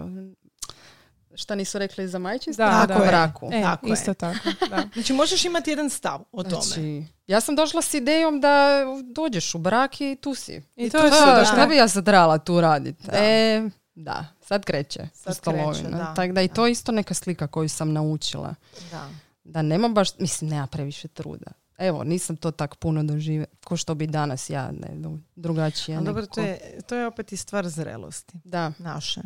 [1.35, 2.65] šta nisu rekli za majčinstvo?
[2.65, 3.07] Da, Tako je.
[3.07, 3.49] braku.
[3.53, 3.93] e, Tako je.
[3.93, 4.37] isto tako.
[4.69, 4.83] Da.
[4.93, 6.61] Znači možeš imati jedan stav o tome.
[6.61, 10.61] Znači, ja sam došla s idejom da dođeš u brak i tu si.
[10.75, 11.17] I to to je je to.
[11.17, 11.45] to, Da, da.
[11.45, 13.03] šta bi ja sad trebala tu raditi?
[13.05, 13.11] Da.
[13.15, 15.07] E, da, sad kreće.
[15.13, 16.13] Sad kreće, da.
[16.13, 18.55] Tako da i to je isto neka slika koju sam naučila.
[18.91, 19.09] Da.
[19.43, 21.51] Da nema baš, mislim, nema previše truda.
[21.77, 23.45] Evo, nisam to tak puno doživjela.
[23.65, 25.97] Ko što bi danas ja, ne, drugačije.
[25.97, 28.39] Ali dobro, to je, to je opet i stvar zrelosti.
[28.43, 29.21] Da, Naše,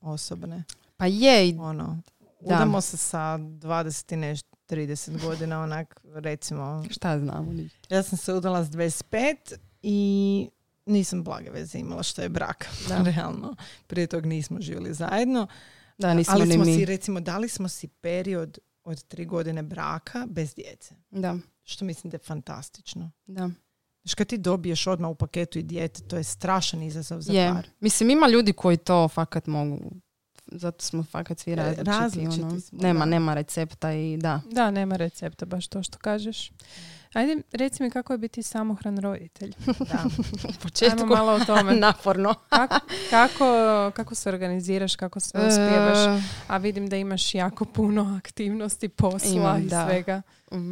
[0.00, 0.64] osobne.
[0.96, 2.00] pa je Ono,
[2.40, 2.54] Da.
[2.54, 7.52] udamo se sa 20 i nešto, 30 godina, onak, recimo, šta znamo.
[7.88, 9.36] ja sam se udala s 25
[9.82, 10.48] i
[10.86, 13.02] nisam blage veze imala što je brak, Da.
[13.02, 13.56] realno.
[13.86, 15.46] Prije tog nismo živjeli zajedno.
[15.98, 16.74] Da, nismo ali ni smo mi.
[16.74, 20.94] si, recimo, dali smo si period od tri godine braka bez djece.
[21.10, 23.10] Da, Što mislim da je fantastično.
[23.26, 23.50] da.
[24.02, 27.48] Znači kad ti dobiješ odmah u paketu i dijete, to je strašan izazov za Je.
[27.48, 27.68] par.
[27.80, 29.78] Mislim, ima ljudi koji to fakat mogu.
[30.46, 31.90] Zato smo fakat svi E, različiti.
[31.90, 32.60] različiti ono.
[32.60, 33.04] smo, nema, da.
[33.06, 34.40] nema recepta i da.
[34.46, 36.52] Da, nema recepta, baš to što kažeš.
[37.12, 39.52] Ajde, reci mi kako je biti samohran roditelj.
[39.66, 40.04] Da.
[40.48, 41.74] U početku Ajmo malo o tome.
[41.86, 42.34] naporno.
[42.48, 43.46] Kako, kako,
[43.96, 46.20] kako se organiziraš, kako se uspijevaš?
[46.20, 49.86] E, A vidim da imaš jako puno aktivnosti, posla Imam, i da.
[49.86, 50.22] svega.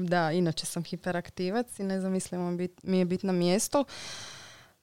[0.09, 3.85] Da, inače sam hiperaktivac i ne zamislimo bit, mi je bit na mjestu.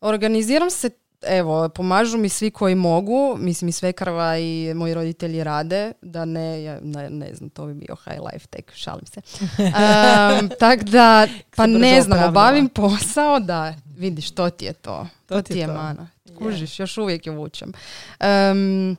[0.01, 0.89] Organiziram se,
[1.21, 6.63] evo, pomažu mi svi koji mogu, mislim i svekrva i moji roditelji rade, da ne,
[6.63, 9.21] ja, ne, ne znam, to bi bio high life tek, šalim se.
[9.67, 15.07] Um, tak da, pa ne znam, obavim posao, da, vidiš, to ti je to.
[15.25, 15.73] To, To ti ti je je to.
[15.73, 16.09] mana.
[16.37, 17.73] Kužiš, još uvijek je vučem.
[18.21, 18.97] Um,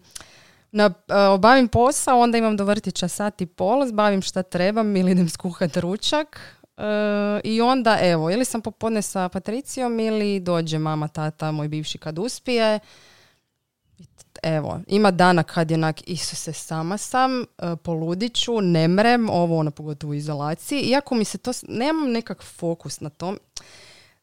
[0.72, 5.12] na, e, obavim posao, onda imam do vrtića sat i pol, zbavim šta trebam ili
[5.12, 6.57] idem skuhat ručak.
[6.78, 11.98] E, I onda, evo, ili sam popodne sa Patricijom ili dođe mama, tata, moj bivši
[11.98, 12.78] kad uspije.
[14.42, 19.70] evo, ima dana kad je onak, Isuse, sama sam, uh, poludiću, ne mrem, ovo ono
[19.70, 23.38] pogotovo u izolaciji, iako mi se to, nemam nekak fokus na tom,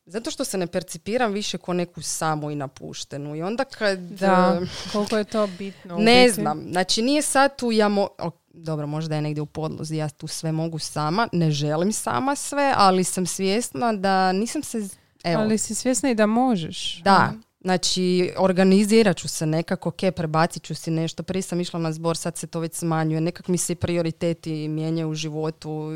[0.06, 3.36] zato što se ne percipiram više ko neku samu i napuštenu.
[3.36, 3.99] I onda kad...
[3.99, 5.97] Da, uh, koliko je to bitno.
[5.97, 6.34] ne biti.
[6.34, 10.10] znam, znači nije sad tu ja mo- o, dobro, možda je negdje u podlozi, ja
[10.10, 14.78] tu sve mogu sama, ne želim sama sve, ali sam svjesna da nisam se,
[15.24, 17.01] evo, Ali si svjesna i da možeš.
[17.03, 21.91] da, znači organizirat ću se nekako, ok, prebacit ću si nešto, prije sam išla na
[21.91, 25.91] zbor, sad se to već smanjuje, nekak mi se prioriteti mijenjaju u životu,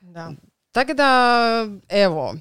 [0.00, 0.32] Da.
[0.72, 2.34] tako da, evo,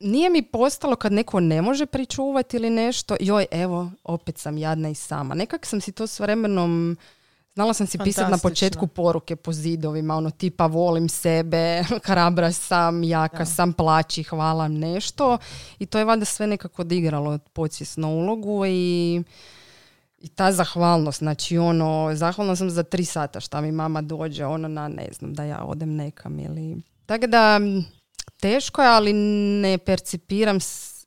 [0.00, 4.88] nije mi postalo kad neko ne može pričuvati ili nešto, joj, evo, opet sam jadna
[4.88, 5.34] i sama.
[5.34, 6.96] Nekak sam si to s vremenom,
[7.54, 13.04] znala sam si pisati na početku poruke po zidovima, ono tipa volim sebe, hrabra sam,
[13.04, 13.44] jaka Da.
[13.44, 15.38] sam, plaći, hvala nešto.
[15.78, 19.22] I to je valjda sve nekako odigralo podsvjesno ulogu i
[20.24, 24.68] i ta zahvalnost, znači ono, zahvalna sam za tri sata šta mi mama dođe, ono
[24.68, 26.76] na, ne znam, da ja odem nekam ili...
[27.06, 27.60] Tako da,
[28.40, 29.12] teško je, ali
[29.62, 30.58] ne percipiram,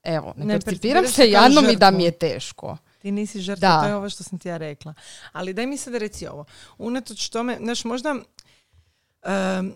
[0.03, 2.77] evo, ne, Ne percipiram se se kao jadnom i da mi je teško.
[3.07, 3.81] Ti nisi žrtva, Da.
[3.81, 4.93] to je ovo što sam ti ja rekla.
[5.31, 6.45] Ali daj mi sad reci ovo.
[6.77, 9.75] Unatoč tome, znaš, možda um,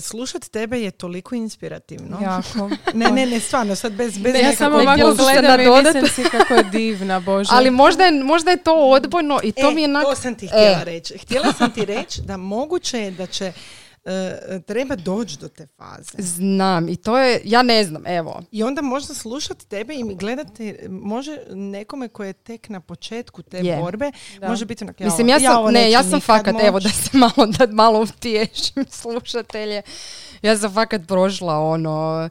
[0.00, 2.18] slušat tebe je toliko inspirativno.
[2.22, 2.70] Jako.
[2.94, 6.30] Ne, ne, ne, stvarno, sad bez, bez Ne, ja samo ovako gledam i mislim si
[6.30, 7.50] kako je divna, Bože.
[7.52, 10.04] Ali možda je, možda je to odbojno i to e, mi je onak...
[10.04, 10.84] to sam ti htjela E.
[10.84, 11.18] reći.
[11.18, 13.52] Htjela sam ti reći da moguće je da će
[14.08, 16.10] e, treba doći do te faze.
[16.18, 18.42] Znam, i to je, ja ne znam, evo.
[18.50, 23.58] I onda možda slušati tebe i gledati, može nekome koje je tek na početku te
[23.58, 23.76] Je.
[23.76, 24.48] borbe, Da.
[24.48, 26.64] može biti onak, ja, Mislim, ovo- ja sam, ovo ne, ja sam fakat, moć.
[26.64, 29.82] evo da se malo, da malo utješim slušatelje.
[30.42, 32.28] Ja sam fakat prošla ono,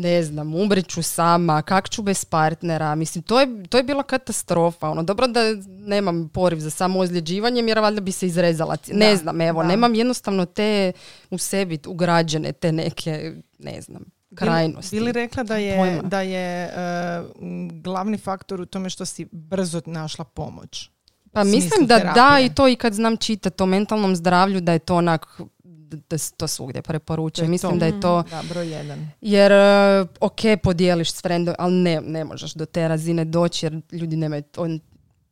[0.00, 2.94] ne znam, umreću sama, kak ću bez partnera.
[2.94, 4.88] Mislim, to je, to je bila katastrofa.
[4.88, 8.76] Ono, dobro da nemam poriv za samo ozljeđivanjem jer valjda bi se izrezala.
[8.88, 9.68] Ne Da, znam, evo, da.
[9.68, 10.92] nemam jednostavno te
[11.30, 14.02] u sebi ugrađene te neke, ne znam,
[14.34, 14.96] krajnosti.
[14.96, 16.02] Bili rekla da je, Pojma.
[16.02, 16.70] da je
[17.40, 20.90] m, glavni faktor u tome što si brzo našla pomoć.
[21.32, 22.46] Pa mislim da da terapije.
[22.46, 25.40] i to i kad znam čitati o mentalnom zdravlju da je to onak
[26.00, 27.46] da se to svugdje preporučuje.
[27.46, 27.78] To Mislim to.
[27.78, 29.08] da je to Da, broj jedan.
[29.20, 29.58] jer e,
[30.20, 34.42] ok podijeliš s frendom, ali ne, ne možeš do te razine doći jer ljudi nemaju
[34.56, 34.80] on,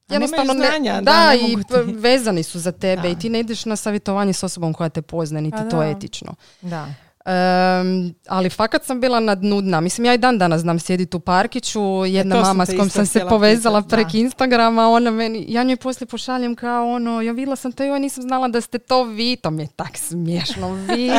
[0.08, 1.92] A nemaju ne- znanja, da, da, ne i ti.
[1.92, 3.08] vezani su za tebe Da.
[3.08, 5.84] i ti ne ideš na savjetovanje s osobom koja te poznaje, niti A to da.
[5.84, 6.34] je etično.
[6.60, 6.88] Da.
[7.24, 9.80] Em, ali fakat sam bila nadnudna.
[9.80, 11.80] Mislim, ja i dan danas znam sjediti u parkiću.
[12.06, 14.18] Jedna E, mama s kojom sam se povezala prek da.
[14.18, 18.00] Instagrama, ona meni, ja njoj poslije pošaljem kao ono, ja vidjela sam to i joj
[18.00, 19.36] nisam znala da ste to vi.
[19.36, 21.10] To mi je tak smiješno vi.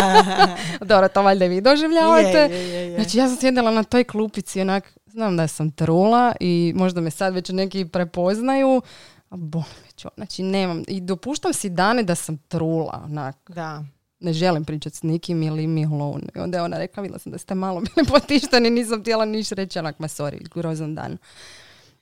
[0.88, 2.38] Dobro, to valjda vi doživljavate.
[2.38, 2.94] Je, je, je, je.
[2.94, 7.10] Znači ja sam sjedila na toj klupici onak, znam da sam trula i možda me
[7.10, 8.82] sad već neki prepoznaju,
[9.30, 10.10] a me.
[10.16, 13.84] Znači nemam, i dopuštam si dane da sam trula, onak, da.
[14.22, 16.26] Ne želim pričati s nikim ili mi alone.
[16.34, 19.50] I onda je ona rekla, vidjela sam da ste malo bili potišteni, nisam htjela niš
[19.50, 21.18] reći, onak, ma sorry, grozan dan.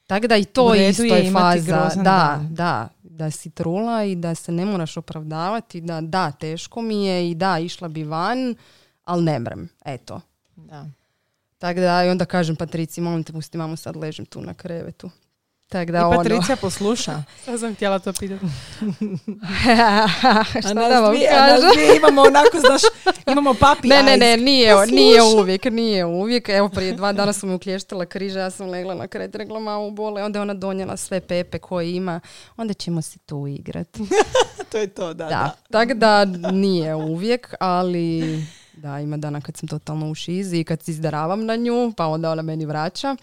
[0.07, 1.91] Tako da i to isto je faza.
[1.97, 2.49] Da, dan.
[2.55, 7.31] da, da si trula i da se ne moraš opravdavati, da da, teško mi je
[7.31, 8.55] i da, išla bi van,
[9.05, 10.21] ali ne mrem, eto.
[10.57, 10.87] da.
[11.59, 15.11] Tako da, i onda kažem Patrici, molim te, pusti mamu, sad ležim tu na krevetu.
[15.71, 16.17] Tako da, I ono...
[16.17, 17.23] Patricija posluša.
[17.45, 18.47] Sad sam htjela to pitati.
[20.61, 21.71] Šta A da nas vam dvije, a nas kažem?
[21.75, 22.83] dvije imamo onako, znaš,
[23.27, 24.95] imamo papi Ne, ne, ne, nije, Posluša.
[24.95, 26.49] nije uvijek, nije uvijek.
[26.49, 29.91] Evo, prije dva dana su mi uklještila križa, ja sam legla na kret, rekla mamu
[29.91, 32.21] bole, onda je ona donijela sve pepe koje ima,
[32.57, 34.01] onda ćemo se tu igrati.
[34.71, 35.57] To je to, da, Da, da.
[35.71, 38.23] tako da nije uvijek, ali
[38.73, 42.07] da, ima dana kad sam totalno u šizi i kad se izdaravam na nju, pa
[42.07, 43.17] onda ona meni vraća.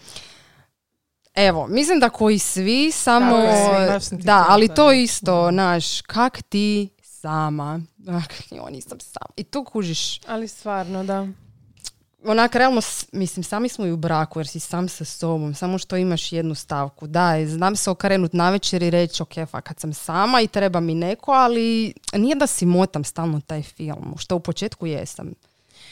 [1.38, 3.36] Evo, mislim da koji svi, samo...
[4.00, 7.80] Sam ti da, ali to to isto, naš, kak ti sama?
[8.08, 9.32] Ah, jo, nisam sama.
[9.36, 11.26] I tu kužiš, Ali stvarno, da.
[12.24, 12.80] onak realno,
[13.12, 16.54] mislim, sami smo i u braku jer si sam sa sobom, samo što imaš jednu
[16.54, 17.06] stavku.
[17.06, 21.32] Da, znam se okrenut navečer i reći, ok, fakat sam sama i treba mi neko,
[21.32, 25.32] ali nije da si motam stalno taj film, što u početku jesam.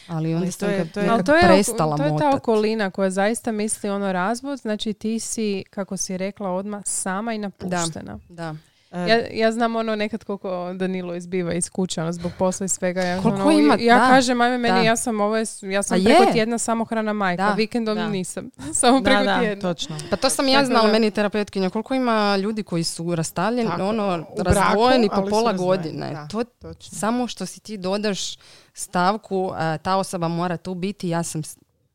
[0.08, 3.10] Ali onda to je- to je- Ali to je, prestala to je ta okolina koja
[3.10, 8.18] zaista misli ono razvod, znači ti si, kako si rekla odmah, sama i napuštena.
[8.28, 8.42] Da.
[8.44, 12.68] E, Ja, ja znam ono nekad koliko Danilo izbiva iz kuće, ono, zbog posla i
[12.68, 13.00] svega.
[13.02, 14.06] Ja, Koliko ono, ima, ja da.
[14.06, 14.82] kažem, ajme meni, Da.
[14.82, 16.32] ja sam, ovo je, ja sam A preko je.
[16.32, 17.52] tjedna samohrana majka, Da.
[17.52, 18.08] vikendom Da.
[18.08, 18.50] nisam.
[18.74, 19.62] Samo preko da, tjedna.
[19.62, 19.96] točno.
[20.10, 21.70] Pa to sam ja Tako znala, meni je terapeutkinja.
[21.70, 26.10] Koliko ima ljudi koji su rastavljeni, Tako, ono, razdvojeni po pola godine.
[26.12, 26.28] da.
[26.28, 26.98] To Točno.
[26.98, 28.36] samo što si ti dodaš
[28.74, 31.42] stavku, a, ta osoba mora tu biti, ja sam,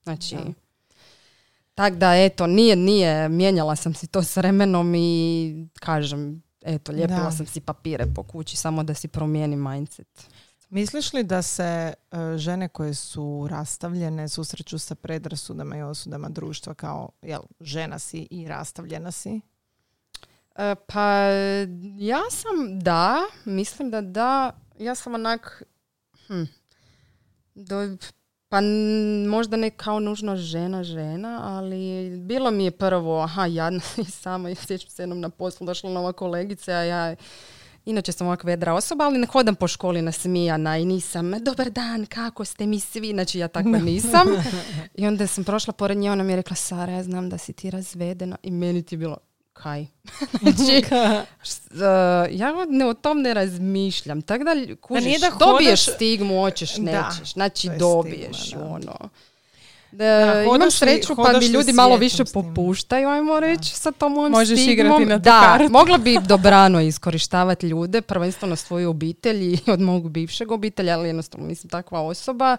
[0.03, 0.35] znači...
[0.35, 0.41] Da.
[1.75, 7.23] Tak da, eto, nije, nije, mijenjala sam si to s vremenom i kažem, eto, lijepila
[7.23, 7.31] Da.
[7.31, 10.27] sam si papire po kući samo da si promijeni mindset.
[10.69, 11.93] Misliš li da se e,
[12.37, 18.47] žene koje su rastavljene susreću sa predrasudama i osudama društva kao, jel, žena si i
[18.47, 19.41] rastavljena si?
[20.55, 21.25] E, pa
[21.97, 25.63] ja sam da, mislim da da, ja sam onak,
[26.27, 26.43] hm,
[27.55, 27.97] do,
[28.51, 28.61] pa
[29.27, 34.49] možda ne kao nužno žena žena, ali bilo mi je prvo, aha, jadna i sama,
[34.49, 37.15] i sjećam se jednom na poslu, došla nova kolegica, a ja
[37.85, 42.05] Inače sam ovako vedra osoba, ali ne hodam po školi nasmijana i nisam, dobar dan,
[42.05, 44.27] kako ste mi svi, znači ja takva nisam.
[44.95, 47.53] I onda sam prošla pored nje, ona mi je rekla, Sara, ja znam da si
[47.53, 49.17] ti razvedena i meni ti je bilo,
[49.53, 49.85] kaj?
[50.41, 51.81] znači, uh,
[52.31, 54.21] ja ne, o tom ne razmišljam.
[54.21, 57.33] Tako da, kužiš, nije da dobiješ hodaš- stigmu, hoćeš, Da, nećeš.
[57.33, 58.67] Znači, dobiješ stigma, da.
[58.67, 59.09] ono.
[59.91, 63.69] Da, Da, imam li- sreću pa hodaš mi li ljudi malo više popuštaju, ajmo reći,
[63.71, 64.73] sa tom mojom Možeš stigmom.
[64.73, 65.71] igrati na da, kartu.
[65.71, 71.47] mogla bi dobrano iskorištavati ljude, prvenstveno svoju obitelj i od mog bivšeg obitelja, ali jednostavno
[71.47, 72.57] nisam takva osoba.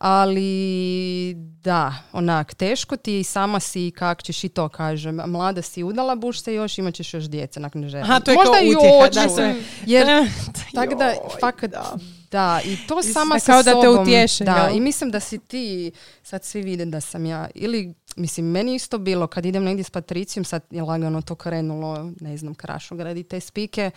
[0.00, 5.20] Ali da, onak, teško ti je i sama si, kak ćeš i to kažem.
[5.26, 8.02] Mlada si, udala buš se još, imat ćeš još djece nakon žene.
[8.02, 9.54] Aha, to je Možda kao i utjeha, da se-
[9.86, 10.06] jer
[10.74, 11.96] tako da, fakat, da.
[12.30, 12.60] da.
[12.64, 14.76] i to Mislim sama sa kao da te utješe, Da, jel?
[14.76, 15.92] i mislim da si ti,
[16.22, 19.90] sad svi vide da sam ja, ili, mislim, meni isto bilo, kad idem negdje s
[19.90, 23.90] Patricijom, sad je lagano to krenulo, ne znam, Krašograd i te spike,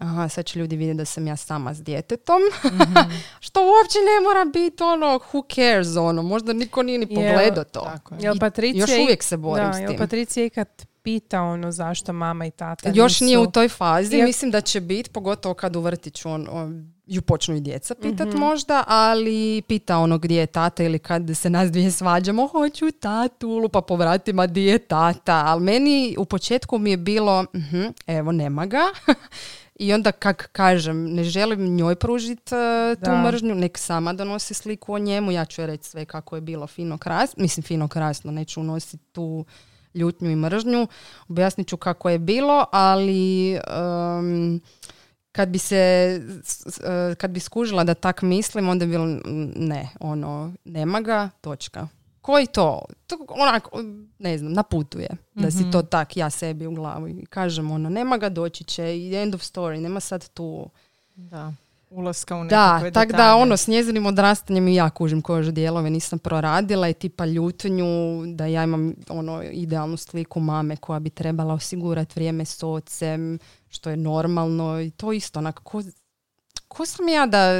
[0.00, 2.40] aha, sad će ljudi vidjeti da sam ja sama s djetetom,
[3.40, 7.64] što uopće ne mora biti ono, who cares, ono, možda niko nije ni Jel, pogledao
[7.64, 7.80] to.
[7.82, 8.20] Tako je.
[8.20, 9.98] Jel I Patricija još uvijek se borim da, s jel tim.
[9.98, 10.68] Patricija ikad
[11.02, 14.60] pita ono zašto mama i tata Još nisu- nije u toj fazi, Iak- mislim da
[14.60, 18.38] će biti, pogotovo kad u vrtiću on, on- ju počnu i djeca pitat Mhm.
[18.38, 23.68] možda, ali pita ono gdje je tata ili kad se nas dvije svađamo, hoću tatu,
[23.68, 28.32] pa po vratima gdje je tata, ali meni u početku mi je bilo, "Mhm, evo
[28.32, 28.82] nema ga,
[29.80, 32.44] I onda kak kažem, ne želim njoj pružiti
[32.94, 33.22] tu Da.
[33.24, 36.66] mržnju, nek sama donosi sliku o njemu, ja ću joj reći sve kako je bilo
[36.66, 39.44] fino krasno, mislim fino krasno, neću unositi tu
[39.94, 40.86] ljutnju i mržnju,
[41.28, 44.60] objasnit ću kako je bilo, ali em,
[45.32, 45.76] kad bi se
[46.84, 49.20] e, kad bi skužila da tak mislim, onda bi bilo "Mm,
[49.56, 51.88] ne, ono, nema ga, točka.
[52.20, 52.82] Koji to?
[53.06, 53.82] to onako,
[54.18, 58.18] ne znam, naputuje da si to tak ja sebi u glavu i kažem ono, nema
[58.18, 60.70] ga, doći će i end of story, nema sad tu.
[61.14, 61.52] Da.
[61.90, 65.46] Ulaska u Da, nekakve tak da ono, s njezinim odrastanjem i ja kužim koje još
[65.46, 67.86] dijelove nisam proradila i tipa ljutnju
[68.26, 73.90] da ja imam ono idealnu sliku mame koja bi trebala osigurati vrijeme s ocem, što
[73.90, 75.82] je normalno i to isto onako, ko,
[76.68, 77.52] ko sam ja da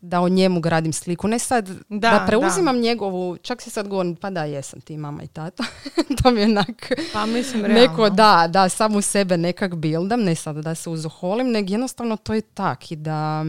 [0.00, 4.16] da o njemu gradim sliku, ne sad da, Da, preuzimam njegovu, čak se sad govorim,
[4.16, 5.64] pa da, jesam ti mama i tata,
[6.22, 8.16] to mi je onak Pa mislim neko realno.
[8.16, 12.40] da, da samu sebe nekak bildam, ne sad da se uzoholim, nego jednostavno to je
[12.40, 13.44] tak i da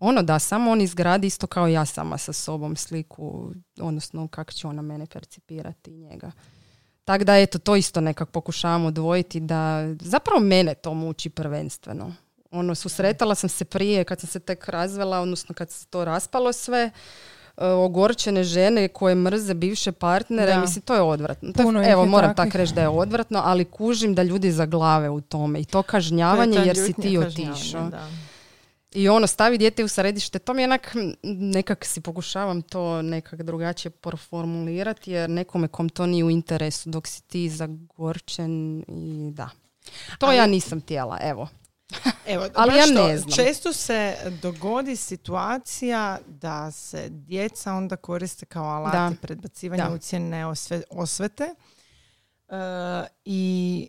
[0.00, 4.66] ono da samo on izgradi isto kao ja sama sa sobom sliku, odnosno kako će
[4.66, 6.30] ona mene percipirati njega.
[7.04, 12.12] Tako da eto, to isto nekak pokušavam odvojiti da zapravo mene to muči prvenstveno.
[12.50, 16.52] Ono, susretala sam se prije kad sam se tek razvela, odnosno kad se to raspalo
[16.52, 16.90] sve,
[17.56, 20.60] e, ogorčene žene koje mrze bivše partnere, Da.
[20.60, 21.52] mislim to je odvratno.
[21.52, 22.52] Puno evo, moram takvih.
[22.52, 26.56] tak reći da je odvratno, ali kužim da ljudi zaglave u tome i to kažnjavanje
[26.56, 27.90] To je jer si ti otišao.
[28.92, 33.42] I ono, stavi dijete u središte, to mi je onak, nekak si pokušavam to nekak
[33.42, 39.50] drugačije formulirati, jer nekome kom to nije u interesu, dok si ti zagorčen i da.
[40.18, 41.48] To ja nisam tijela, evo.
[42.28, 43.30] Evo, Ali ja ne znam.
[43.32, 49.12] Često se dogodi situacija da se djeca onda koriste kao alati Da.
[49.22, 49.94] predbacivanja Da.
[49.94, 51.54] ucjene osve- osvete.
[52.48, 52.54] E,
[53.24, 53.88] I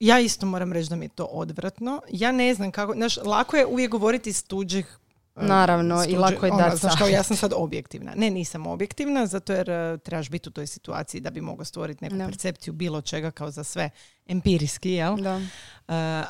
[0.00, 2.02] ja isto moram reći da mi je to odvratno.
[2.10, 4.98] Ja ne znam kako, znaš, lako je uvijek govoriti iz tuđih
[5.36, 8.12] e, Naravno, i lako je ono, dati znaš, kao ja sam sad objektivna.
[8.16, 12.04] Ne, nisam objektivna, zato jer e, trebaš biti u toj situaciji da bi mogao stvoriti
[12.04, 12.26] neku Da.
[12.26, 13.90] percepciju bilo čega kao za sve
[14.26, 15.16] empirijski, jel?
[15.16, 15.36] Da.
[15.36, 15.42] E,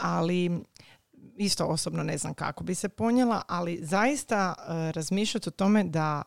[0.01, 0.51] ali
[1.37, 6.23] isto osobno ne znam kako bi se ponijela, ali zaista e, razmišljati o tome da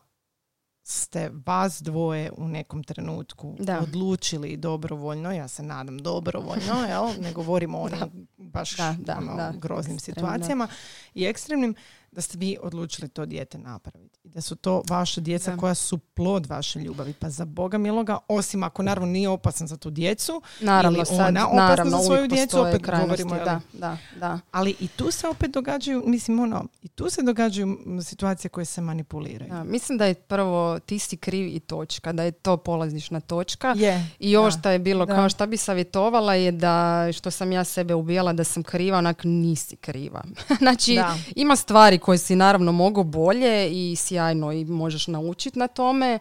[0.82, 3.80] ste vas dvoje u nekom trenutku Da.
[3.80, 7.06] odlučili dobrovoljno, ja se nadam dobrovoljno, jel?
[7.20, 10.68] ne govorimo o onim baš Da, da, ono, da, groznim ekstremno, situacijama
[11.14, 11.74] i ekstremnim,
[12.16, 14.18] da ste vi odlučili to dijete napraviti.
[14.24, 15.56] I da su to vaša djeca Da.
[15.56, 17.12] koja su plod vaše ljubavi.
[17.12, 21.18] Pa za Boga miloga, osim ako naravno nije opasan za tu djecu, Naravno, ili sad,
[21.28, 24.38] ona opasna naravno, za svoju djecu, opet govorimo, da, da, da.
[24.50, 28.80] ali i tu se opet događaju, mislim ono, i tu se događaju situacije koje se
[28.80, 29.50] manipuliraju.
[29.50, 33.74] Da, mislim da je prvo ti si kriv i točka, da je to polazišna točka.
[33.76, 34.06] Je.
[34.18, 35.14] I ovo što je bilo, Da.
[35.14, 39.20] kao šta bi savjetovala je da, što sam ja sebe ubijala da sam kriva, onak
[39.24, 40.24] nisi kriva.
[40.58, 41.16] znači, Da.
[41.36, 46.18] ima stvari koje si naravno mogu bolje i sjajno i možeš naučiti na tome,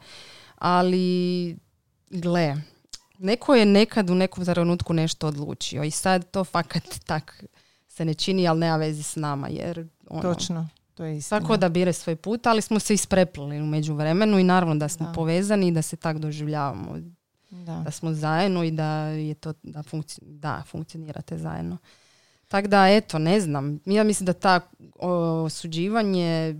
[0.55, 1.57] ali
[2.09, 2.55] gle,
[3.19, 7.43] neko je nekad u nekom trenutku nešto odlučio i sad to fakat tak
[7.87, 10.67] se ne čini, ali nema veze s nama, jer ono, Točno.
[10.93, 11.39] To je istina.
[11.39, 15.05] Svako da bire svoj put, ali smo se ispreplili u međuvremenu i naravno da smo
[15.05, 15.11] Da.
[15.13, 16.97] povezani i da se tak doživljavamo.
[17.49, 17.81] Da.
[17.85, 21.77] Da smo zajedno i da je to da, funkci- da funkcionirate zajedno.
[22.55, 23.79] Tako da, eto, ne znam.
[23.85, 24.59] Ja mislim da ta
[24.99, 25.09] o,
[25.43, 26.55] osuđivanje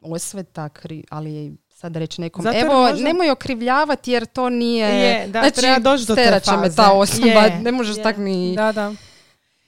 [0.00, 4.86] osveta, kri, ali je sad reći nekom, Zato evo, možda- nemoj okrivljavati jer to nije...
[4.88, 6.76] Je, da, znači, treba doći do te će me faze.
[6.76, 8.02] ta osoba, Je, ne možeš je.
[8.02, 8.54] tak ni...
[8.56, 8.94] Da, da.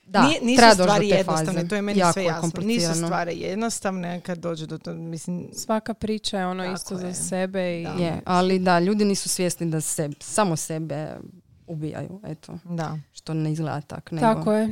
[0.04, 1.68] Da, Nije, nisu treba doći do stvari te jednostavne, faze.
[1.68, 2.50] to je meni Jako sve je jasno.
[2.62, 7.00] Nisu stvari jednostavne kad dođe do to, mislim, Svaka priča je ono Tako isto je.
[7.00, 7.80] za sebe.
[7.80, 7.90] I, Da.
[8.04, 11.16] Je, ali da, ljudi nisu svjesni da se samo sebe
[11.66, 12.98] ubijaju, eto, da.
[13.12, 14.10] što ne izgleda tak.
[14.10, 14.68] Nego, Tako je.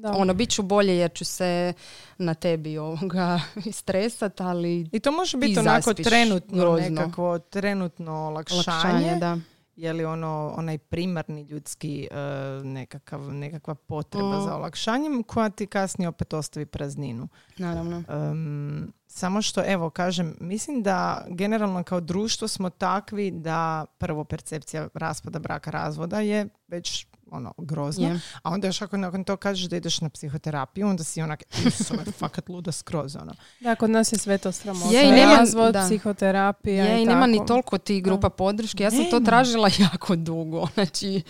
[0.00, 0.12] Da.
[0.12, 1.72] Ono, bit ću bolje jer ću se
[2.18, 6.88] na tebi ovoga istresat, ali I to može biti Ti onako trenutno grozno.
[6.90, 8.62] nekakvo trenutno olakšanje.
[8.66, 9.38] olakšanje, da.
[9.76, 12.16] Je li ono, onaj primarni ljudski e,
[12.64, 14.42] nekakav, nekakva potreba Mm.
[14.42, 17.28] za olakšanjem koja ti kasnije opet ostavi prazninu.
[17.58, 18.02] Naravno.
[18.08, 24.88] Um, samo što, evo, kažem, mislim da generalno kao društvo smo takvi da prvo percepcija
[24.94, 28.08] raspada braka razvoda je već ono, grozna.
[28.08, 28.20] Je.
[28.42, 32.04] A onda još ako nakon to kažeš da ideš na psihoterapiju, onda si onak, isove,
[32.18, 33.32] fakat luda skroz, ono.
[33.60, 34.94] Da, kod nas je sve to sramota.
[34.94, 35.84] Je, i nema- Razvod, da.
[35.84, 37.26] psihoterapija Je, i i nema tako.
[37.28, 38.82] ni toliko tih grupa podrške.
[38.82, 39.26] Ja sam to Nema.
[39.26, 40.66] tražila jako dugo.
[40.74, 41.22] Znači,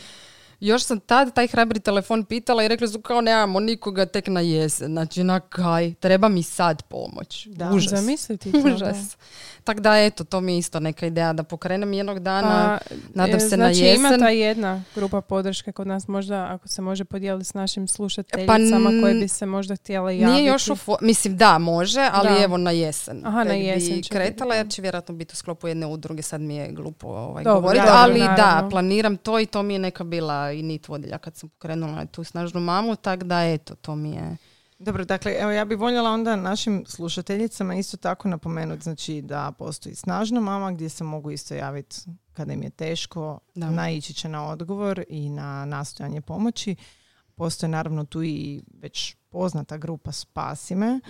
[0.61, 4.41] još sam tad taj hrabri telefon pitala i rekli su kao nemamo nikoga tek na
[4.41, 4.89] jesen.
[4.89, 7.47] Znači, na kaj, treba mi sad pomoć.
[7.47, 7.71] Da.
[7.71, 7.91] Užas.
[7.93, 8.59] Zamisliti to.
[8.75, 9.17] Užas.
[9.65, 12.23] Tako da, eto, to mi je isto neka ideja da pokrenem jednog Da.
[12.23, 12.79] dana.
[12.81, 14.21] Pa, nadam e, se na znači, ima jesen.
[14.21, 18.91] ta jedna grupa podrške kod nas možda, ako se može podijeliti s našim Pa slušateljicama
[18.91, 20.33] n- koje bi se možda htjele javiti.
[20.33, 22.43] Nije još u fo- mislim da može, ali Da.
[22.45, 23.27] evo na jesen.
[23.27, 24.71] Aha, na jesen bi kretala jer da.
[24.71, 28.27] će vjerojatno biti u sklopu jedne udruge, sad mi je glupo ovaj, govoriti, ali da,
[28.27, 28.71] naravno.
[28.71, 32.25] planiram to i to mi je neka bila i nit vodilja kad sam pokrenula tu
[32.25, 34.37] snažnu mamu, tak da eto, to mi je...
[34.79, 39.95] Dobro, dakle, evo ja bih voljela onda našim slušateljicama isto tako napomenuti, znači da postoji
[39.95, 41.97] snažna mama gdje se mogu isto javiti
[42.33, 43.71] kada im je teško, Da.
[43.71, 46.77] naići će na odgovor i na nastojanje pomoći.
[47.35, 51.01] Postoje naravno tu i već poznata grupa Spasi me,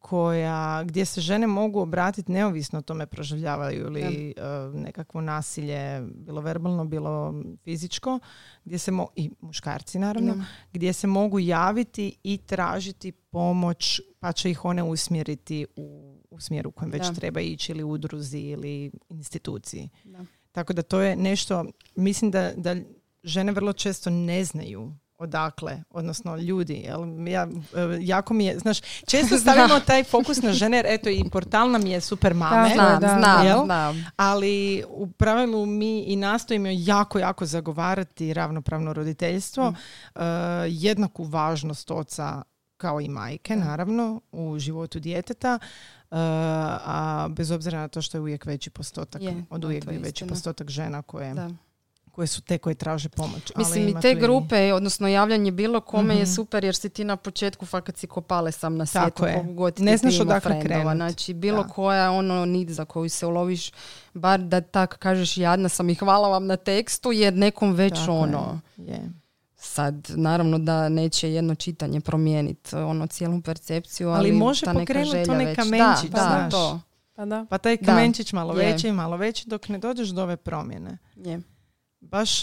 [0.00, 4.32] koja, gdje se žene mogu obratiti neovisno o tome proživljavaju li e,
[4.74, 7.34] nekakvo nasilje, bilo verbalno, bilo
[7.64, 8.18] fizičko,
[8.64, 10.44] gdje se mo- i muškarci naravno, Da.
[10.72, 16.68] gdje se mogu javiti i tražiti pomoć, pa će ih one usmjeriti u, u smjeru
[16.68, 17.14] u kojem već Da.
[17.14, 19.88] treba ići ili udruzi ili instituciji.
[20.04, 20.24] Da.
[20.52, 21.64] Tako da to je nešto,
[21.96, 22.76] mislim da, da
[23.24, 26.74] žene vrlo često ne znaju odakle, odnosno ljudi.
[26.74, 27.28] Jel?
[27.28, 31.24] Ja, e, jako mi je, znaš, često stavimo taj fokus na žene, jer eto i
[31.32, 32.68] portal nam je super mame.
[32.68, 33.64] Da, Znam, da, znam, jel?
[33.64, 34.06] znam.
[34.16, 39.74] Ali u pravilu mi i nastojimo jako, jako zagovarati ravnopravno roditeljstvo,
[40.14, 40.20] e,
[40.68, 42.42] jednaku važnost oca
[42.76, 46.16] kao i majke, naravno, u životu djeteta, e,
[46.84, 50.26] a bez obzira na to što je uvijek veći postotak, Je, od uvijek je veći
[50.26, 51.50] postotak žena koje, Da.
[52.20, 53.52] Koje su te koje traže pomoć.
[53.54, 56.30] Ali Mislim i te grupe, odnosno javljanje bilo kome je Mhm.
[56.30, 59.34] super jer si ti na početku fakat si kopale sam na Tako svijetu je.
[59.34, 60.96] koliko god ti Ne znaš odakle krenut.
[60.96, 61.68] Znači bilo Da.
[61.68, 63.72] koja ono nit za koju se uloviš,
[64.14, 68.12] bar da tak kažeš jadna sam i hvala vam na tekstu jer nekom već Tako
[68.12, 69.00] ono Je.
[69.56, 75.04] sad naravno da neće jedno čitanje promijeniti ono cijelu percepciju, ali, Ali može ta neka
[75.04, 75.56] želja onaj već.
[75.56, 76.50] kamenčić, da, da, znaš.
[76.52, 76.80] to
[77.14, 77.46] Pa da.
[77.50, 77.86] Pa taj Da.
[77.86, 78.66] kamenčić malo Je.
[78.66, 80.98] veći i malo veći dok ne dođeš do ove promjene.
[81.16, 81.40] je.
[82.02, 82.40] Baš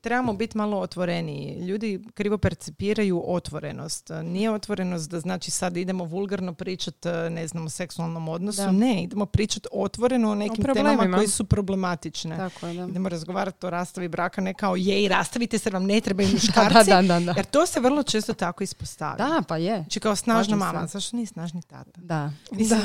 [0.00, 1.58] trebamo biti malo otvoreniji.
[1.60, 4.10] Ljudi krivo percipiraju otvorenost.
[4.24, 8.62] Nije otvorenost da znači sad idemo vulgarno pričati ne znam o seksualnom odnosu.
[8.62, 8.72] Da.
[8.72, 12.36] Ne, idemo pričati otvoreno o nekim temama koji su problematične.
[12.36, 12.84] Tako je, da.
[12.84, 16.90] Idemo razgovarati o rastavi braka ne kao je i rastavite se vam ne trebaju muškarci.
[16.90, 17.34] da, da, da, da.
[17.36, 19.16] Jer to se vrlo često tako ispostavlja.
[19.18, 19.76] Da, pa je.
[19.76, 21.90] Znači kao snažna mama, zašto nije snažni tata?
[21.96, 22.30] Da.
[22.52, 22.80] Mislim,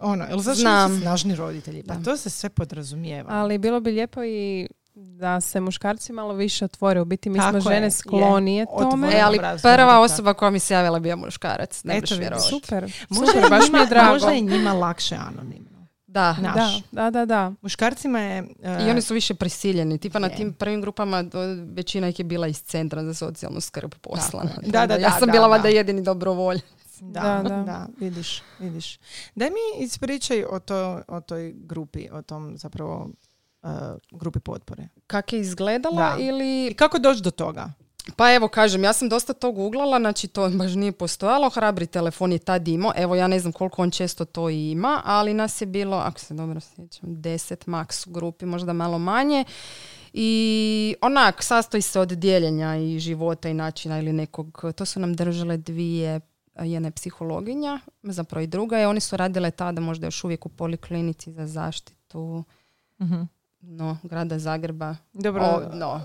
[0.00, 0.90] Ono, jel zašto Znam.
[0.90, 1.82] nisu snažni roditelji?
[1.82, 2.04] Pa Da.
[2.04, 3.30] to se sve podrazumijeva.
[3.32, 7.00] Ali bilo bi lijepo i da se muškarci malo više otvore.
[7.00, 7.90] U biti mi Tako smo je, žene je.
[7.90, 8.86] sklonije tome.
[8.86, 9.08] Otvoreno.
[9.08, 10.00] E, ali prva da.
[10.00, 11.84] osoba koja mi se javila bio muškarac.
[11.84, 12.06] Ne Eto.
[12.40, 14.12] Super, Možda, super, je baš mi je njima, drago.
[14.12, 15.86] možda je njima lakše anonimno.
[16.06, 16.36] Da.
[16.44, 17.52] Da, da, da, da.
[17.62, 18.42] Muškarcima je...
[18.42, 19.98] uh, I oni su više prisiljeni.
[19.98, 20.36] Tipa na Je.
[20.36, 24.50] tim prvim grupama do- većina ih je bila iz centra za socijalnu skrb poslana.
[24.62, 24.70] je.
[24.70, 25.50] Da, da, Ja da, sam da, bila da.
[25.50, 26.60] valjda jedini dobrovolj.
[27.00, 27.86] Da, Da, da, da.
[27.98, 28.98] vidiš, vidiš.
[29.34, 33.10] Daj mi ispričaj o, to, o toj grupi, o tom zapravo
[33.66, 34.88] uh, grupi potpore.
[35.06, 36.22] Kak je izgledala Da.
[36.22, 36.74] I ili...
[36.74, 37.72] kako doći do toga?
[38.16, 41.50] Pa evo kažem, ja sam dosta to googlala, znači to baš nije postojalo.
[41.50, 42.92] Hrabri telefon je tad imao.
[42.96, 46.34] Evo ja ne znam koliko on često to ima, ali nas je bilo, ako se
[46.34, 49.44] dobro sjećam, 10 maks u grupi, možda malo manje.
[50.12, 55.14] I onak, sastoji se od dijeljenja i života i načina ili nekog, to su nam
[55.14, 56.20] držale dvije
[56.62, 60.48] jedna je psihologinja, zapravo i druga je, oni su radile tada možda još uvijek u
[60.48, 62.44] poliklinici za zaštitu
[63.66, 64.96] no, grada Zagreba.
[65.12, 66.00] Dobro, O, no.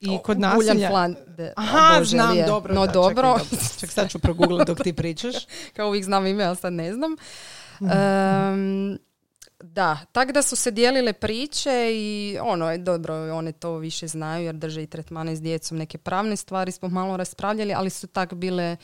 [0.00, 0.90] i kod Guljan nasilja...
[0.90, 1.16] Flan-
[1.56, 2.46] Aha, Bože, znam, je.
[2.46, 2.74] dobro.
[2.74, 3.68] No da, dobro, Čekaj, dobro.
[3.80, 5.34] Ček, sad ću progooglati dok ti pričaš.
[5.76, 7.16] kao uvijek znam ime, ali sad ne znam.
[7.80, 8.98] Em,
[9.62, 14.44] da, tak da su se dijelile priče i ono, je dobro, one to više znaju
[14.44, 18.34] jer drže i tretmane s djecom, neke pravne stvari smo malo raspravljali, ali su tak
[18.34, 18.76] bile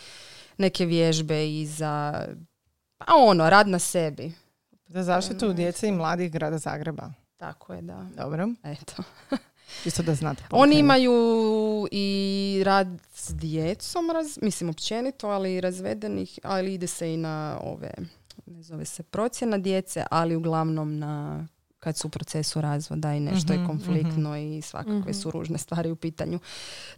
[0.59, 2.27] neke vježbe i za,
[2.99, 4.33] pa ono, rad na sebi.
[4.87, 7.11] Za zaštitu djece i mladih grada Zagreba.
[7.37, 8.07] Tako je, da.
[8.16, 9.03] Dobro, Eto.
[9.82, 10.43] čisto da znate.
[10.53, 11.12] Oni imaju
[11.91, 12.07] i
[12.64, 17.91] rad s djecom, raz, mislim općenito, ali i razvedenih, ali ide se i na ove,
[18.47, 21.47] ne zove se procjena djece, ali uglavnom na
[21.78, 25.12] kad su u procesu razvoda i nešto Mhm, je konfliktno i svakakve Mhm.
[25.12, 26.39] su ružne stvari u pitanju.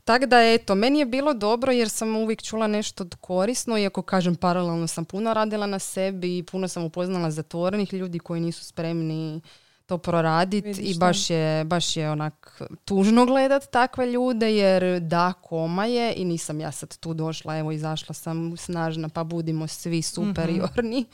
[0.04, 4.36] Tako da eto, meni je bilo dobro jer sam uvijek čula nešto korisno, iako kažem
[4.36, 9.40] paralelno sam puno radila na sebi i puno sam upoznala zatvorenih ljudi koji nisu spremni
[9.88, 15.32] to proraditi Vidiš, i baš je, baš je onak tužno gledat takve ljude jer da,
[15.32, 20.02] koma je i nisam ja sad tu došla, evo izašla sam snažna pa budimo svi
[20.02, 21.04] superiorni.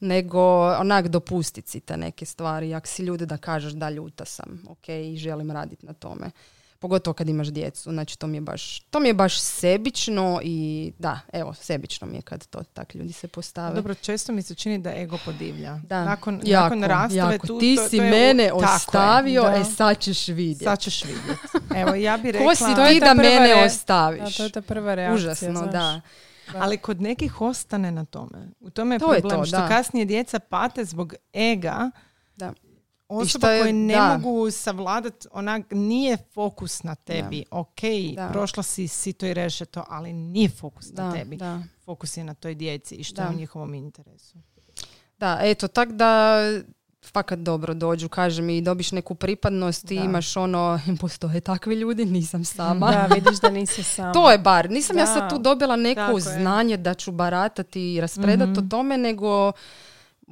[0.00, 0.40] Nego
[0.80, 2.74] onak dopustit si te neke stvari.
[2.74, 6.30] Ako si ljudi da kažeš da ljuta sam, ok, i želim raditi na tome.
[6.80, 7.90] Pogotovo kad imaš djecu.
[7.90, 12.16] Znači to mi je baš, to mi je baš sebično i da, evo, sebično mi
[12.16, 13.74] je kad to tak ljudi se postave.
[13.74, 15.78] Dobro, često mi se čini da ego podivlja.
[15.78, 16.04] Da.
[16.04, 17.46] Nakon, jako, nakon rastave jako.
[17.46, 17.58] tu...
[17.58, 19.56] Ti to- si to je mene je, ostavio, da.
[19.56, 20.64] e sad ćeš vidjeti.
[20.64, 21.40] Sad ćeš vidjeti.
[21.76, 22.48] Evo, ja bi rekla...
[22.48, 24.20] Ko si je ti da mene re- ostaviš?
[24.20, 25.72] Da, to je ta prva reakcija, Užasno, znaš.
[25.72, 26.00] da.
[26.54, 28.48] Ali kod nekih ostane na tome.
[28.60, 29.68] U tome je To je problem to, što da.
[29.68, 31.90] kasnije djeca pate zbog ega
[32.36, 32.52] Da.
[33.12, 34.18] Osoba je- koje ne da.
[34.18, 37.44] mogu savladat, onak, nije fokus na tebi.
[37.50, 37.80] Ok,
[38.16, 38.28] Da.
[38.28, 41.36] prošla si sito i rešeto, ali nije fokus na Da, tebi.
[41.36, 41.62] da.
[41.80, 43.22] Fokus je na toj djeci i što Da.
[43.22, 44.38] je u njihovom interesu.
[45.18, 46.36] Da, eto, tak da
[47.04, 50.02] fakat dobro dođu, kažem, i dobiš neku pripadnost i Da.
[50.02, 52.90] imaš ono, postoje takvi ljudi, nisam sama.
[52.90, 54.12] Da, vidiš da nisi sama.
[54.12, 54.70] To je bar.
[54.70, 55.28] Nisam ja sad Da.
[55.28, 56.20] tu dobila neko Tako je.
[56.20, 58.68] znanje da ću baratati i raspredati o Mhm.
[58.68, 59.52] tome, nego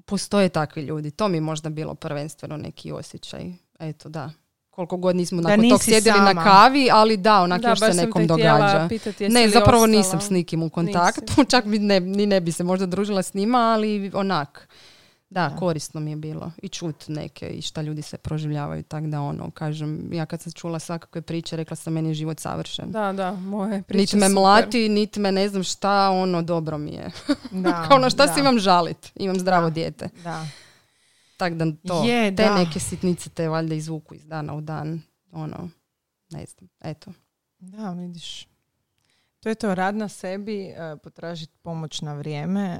[0.01, 1.11] postoje takvi ljudi.
[1.11, 3.53] To mi je možda bilo prvenstveno neki osjećaj.
[3.81, 4.31] Eto, da.
[4.71, 6.33] Koliko god nismo Da nakon tog sjedili sama.
[6.33, 8.87] na kavi, ali da, onak Da, još se nekom događa.
[8.89, 9.99] pitati Ne, zapravo ostala.
[9.99, 11.51] nisam s nikim u kontaktu, Nisi.
[11.51, 14.69] čak mi ne, ni ne bi se možda družila s njima, ali onak.
[15.31, 19.21] Da, korisno mi je bilo i čut neke i šta ljudi se proživljavaju, tak da
[19.21, 22.91] ono, kažem, ja kad sam čula svakakve priče, rekla sam meni je život savršen.
[22.91, 24.35] Da, da, moje priče Niti me super.
[24.35, 27.11] mlati, niti me ne znam šta, ono, dobro mi je.
[27.51, 29.13] Da, Kao ono, šta da, se imam žalit?
[29.15, 29.71] Imam zdravo Da.
[29.71, 30.09] dijete.
[30.25, 30.47] Da.
[31.37, 32.55] Tak da to, Je, te da.
[32.55, 35.03] neke sitnice te valjda izvuku iz dana u dan.
[35.33, 35.69] Ono,
[36.31, 37.13] ne znam, eto.
[37.59, 38.49] Da, vidiš.
[39.41, 42.79] To je to, rad na sebi, eh, potražiti pomoć na vrijeme,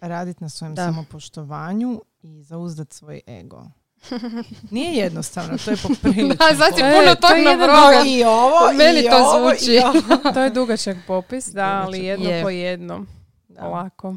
[0.00, 0.84] raditi na svojem Da.
[0.84, 3.64] samopoštovanju i zauzdat svoj ego.
[4.70, 6.28] Nije jednostavno, to je poprilično.
[6.28, 8.04] Da, sad To je- puno to je tog jedan nabrojao.
[8.06, 9.72] I ovo, Meni i to ovo, zvuči.
[9.72, 10.32] i ovo.
[10.32, 12.42] To je dugačak popis, da, ali jedno Je.
[12.42, 13.04] po jedno.
[13.48, 13.62] Da.
[13.62, 14.16] Ovako.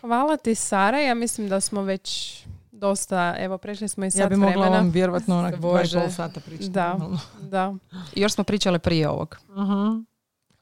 [0.00, 1.00] Hvala ti, Sara.
[1.00, 2.36] Ja mislim da smo već
[2.72, 4.76] dosta, evo, prešli smo i sat Ja bi mogla vremena.
[4.76, 6.00] vam vjerovatno onak dva i Bože.
[6.00, 6.70] pol sata pričati.
[6.70, 6.98] Da.
[7.40, 7.74] Da.
[8.14, 9.36] Još smo pričale prije ovog.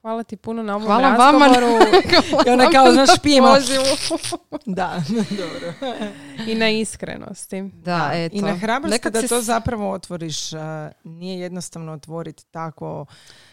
[0.05, 1.47] Hvala ti puno na ovom Hvala vama.
[1.47, 1.67] razgovoru
[2.47, 3.09] I ona kao, znaš.
[3.23, 3.85] Pozivu.
[4.67, 5.03] Da,
[5.43, 5.73] dobro.
[6.47, 7.63] i na iskrenosti.
[7.63, 8.37] Da, eto.
[8.37, 10.37] I na hrabrosti Nekad da se to zapravo otvoriš.
[11.05, 13.07] nije jednostavno otvoriti tako,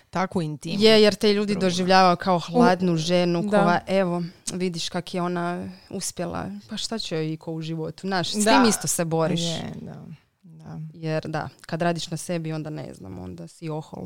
[0.10, 0.84] takvu intimu.
[0.84, 3.64] Je, jer te ljudi doživljavaju kao hladnu ženu Da.
[3.64, 4.24] koja, evo,
[4.54, 6.45] vidiš kak je ona uspjela.
[6.70, 8.08] Pa šta će joj iko u životu?
[8.08, 9.41] Znaš, s tim isto se boriš.
[9.41, 9.95] Je, da.
[10.43, 10.80] da.
[10.93, 14.06] Jer da, kad radiš na sebi, onda ne znam, onda si ohol.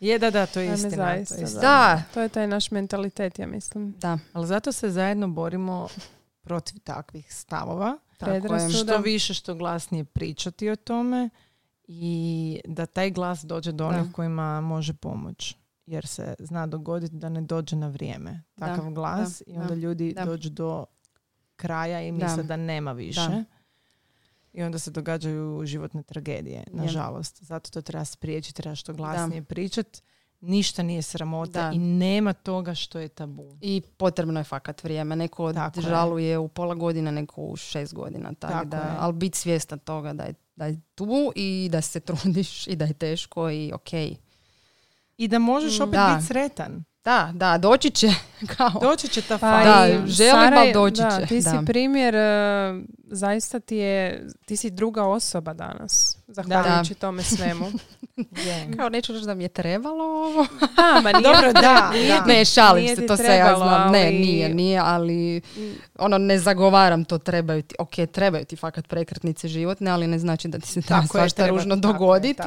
[0.00, 0.90] Je, da, da, to je istina.
[0.90, 1.60] to je zaista, istina.
[1.60, 3.92] Da, To je taj naš mentalitet, ja mislim.
[3.92, 5.88] da, Ali zato se zajedno borimo
[6.40, 7.98] protiv takvih stavova.
[8.18, 8.58] tako.
[8.74, 11.30] Što više, što glasnije pričati o tome
[11.84, 13.90] i da taj glas dođe do Da.
[13.90, 15.56] onih kojima može pomoć.
[15.86, 19.68] Jer se zna dogoditi da ne dođe na vrijeme Da, takav glas da, i onda
[19.68, 20.24] da, ljudi da.
[20.24, 20.84] dođu do
[21.56, 23.44] kraja i misle da, nema više.
[24.58, 27.42] I onda se događaju životne tragedije, nažalost.
[27.42, 30.00] Zato to treba spriječiti, treba što glasnije pričati.
[30.40, 31.72] Ništa nije sramota Da.
[31.72, 33.56] i nema toga što je tabu.
[33.60, 35.16] I potrebno je fakat vrijeme.
[35.16, 35.82] Neko Tako je.
[35.82, 38.28] žaluje u pola godine, neko u šest godina.
[38.30, 38.94] Tak Tako da, je.
[38.98, 41.06] ali biti svjestan toga da je, da je tu
[41.36, 43.92] i da se trudiš i da je teško i ok.
[45.16, 46.14] I da možeš opet Da.
[46.14, 46.84] biti sretan.
[47.04, 48.08] Da, da, doći će.
[48.56, 48.70] Kao.
[48.72, 49.64] Doći će ta Pa faza.
[49.88, 51.62] Da, želim, Sara ali doći da, će, Ti si da.
[51.66, 52.72] primjer, e,
[53.04, 57.66] zaista ti je, ti si druga osoba danas, zahvaljujući tome svemu.
[58.76, 60.46] Kao neću reći da mi je trebalo ovo.
[60.76, 62.24] Da, ma nije, Dobro, da, nije da.
[62.24, 63.92] Ne, šalim nije se, to se ja znam.
[63.92, 65.40] Ne, ali- nije, nije, ali
[65.96, 70.48] ono, ne zagovaram to, trebaju ti, ok, trebaju ti fakat prekretnice životne, ali ne znači
[70.48, 72.42] da ti se Tako je, svašta treba- ružno dogoditi.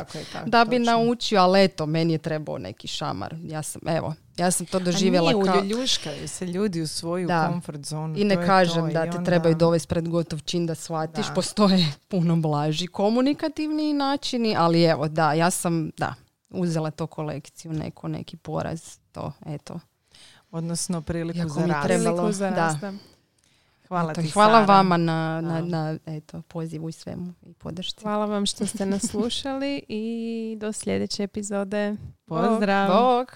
[0.45, 0.91] da bi točno.
[0.91, 3.35] naučio, ali eto, meni je trebao neki šamar.
[3.41, 5.55] Ja sam, evo, ja sam to A doživjela nije, kao...
[5.55, 7.47] uljuljuškaju se ljudi u svoju Da.
[7.47, 8.17] comfort zonu.
[8.17, 11.27] I ne to kažem to, da te onda- trebaju dovesti pred gotov čin da shvatiš.
[11.27, 11.33] Da.
[11.33, 16.13] Postoje puno blaži komunikativni načini, ali evo, da, ja sam, da,
[16.49, 18.81] uzela to kolekciju, neko, neki poraz,
[19.11, 19.79] to, eto.
[20.51, 21.83] Odnosno priliku Iako za rast.
[21.83, 22.55] trebalo, za da.
[22.57, 22.99] rastam.
[23.87, 24.65] Hvala Eto, ti, hvala Sara.
[24.67, 25.65] vama na, na, Da.
[25.67, 28.01] na, eto, pozivu i svemu i podršci.
[28.01, 30.13] Hvala vam što ste nas slušali i
[30.59, 31.95] do sljedeće epizode.
[32.25, 32.87] Pozdrav.
[32.91, 33.31] Bog!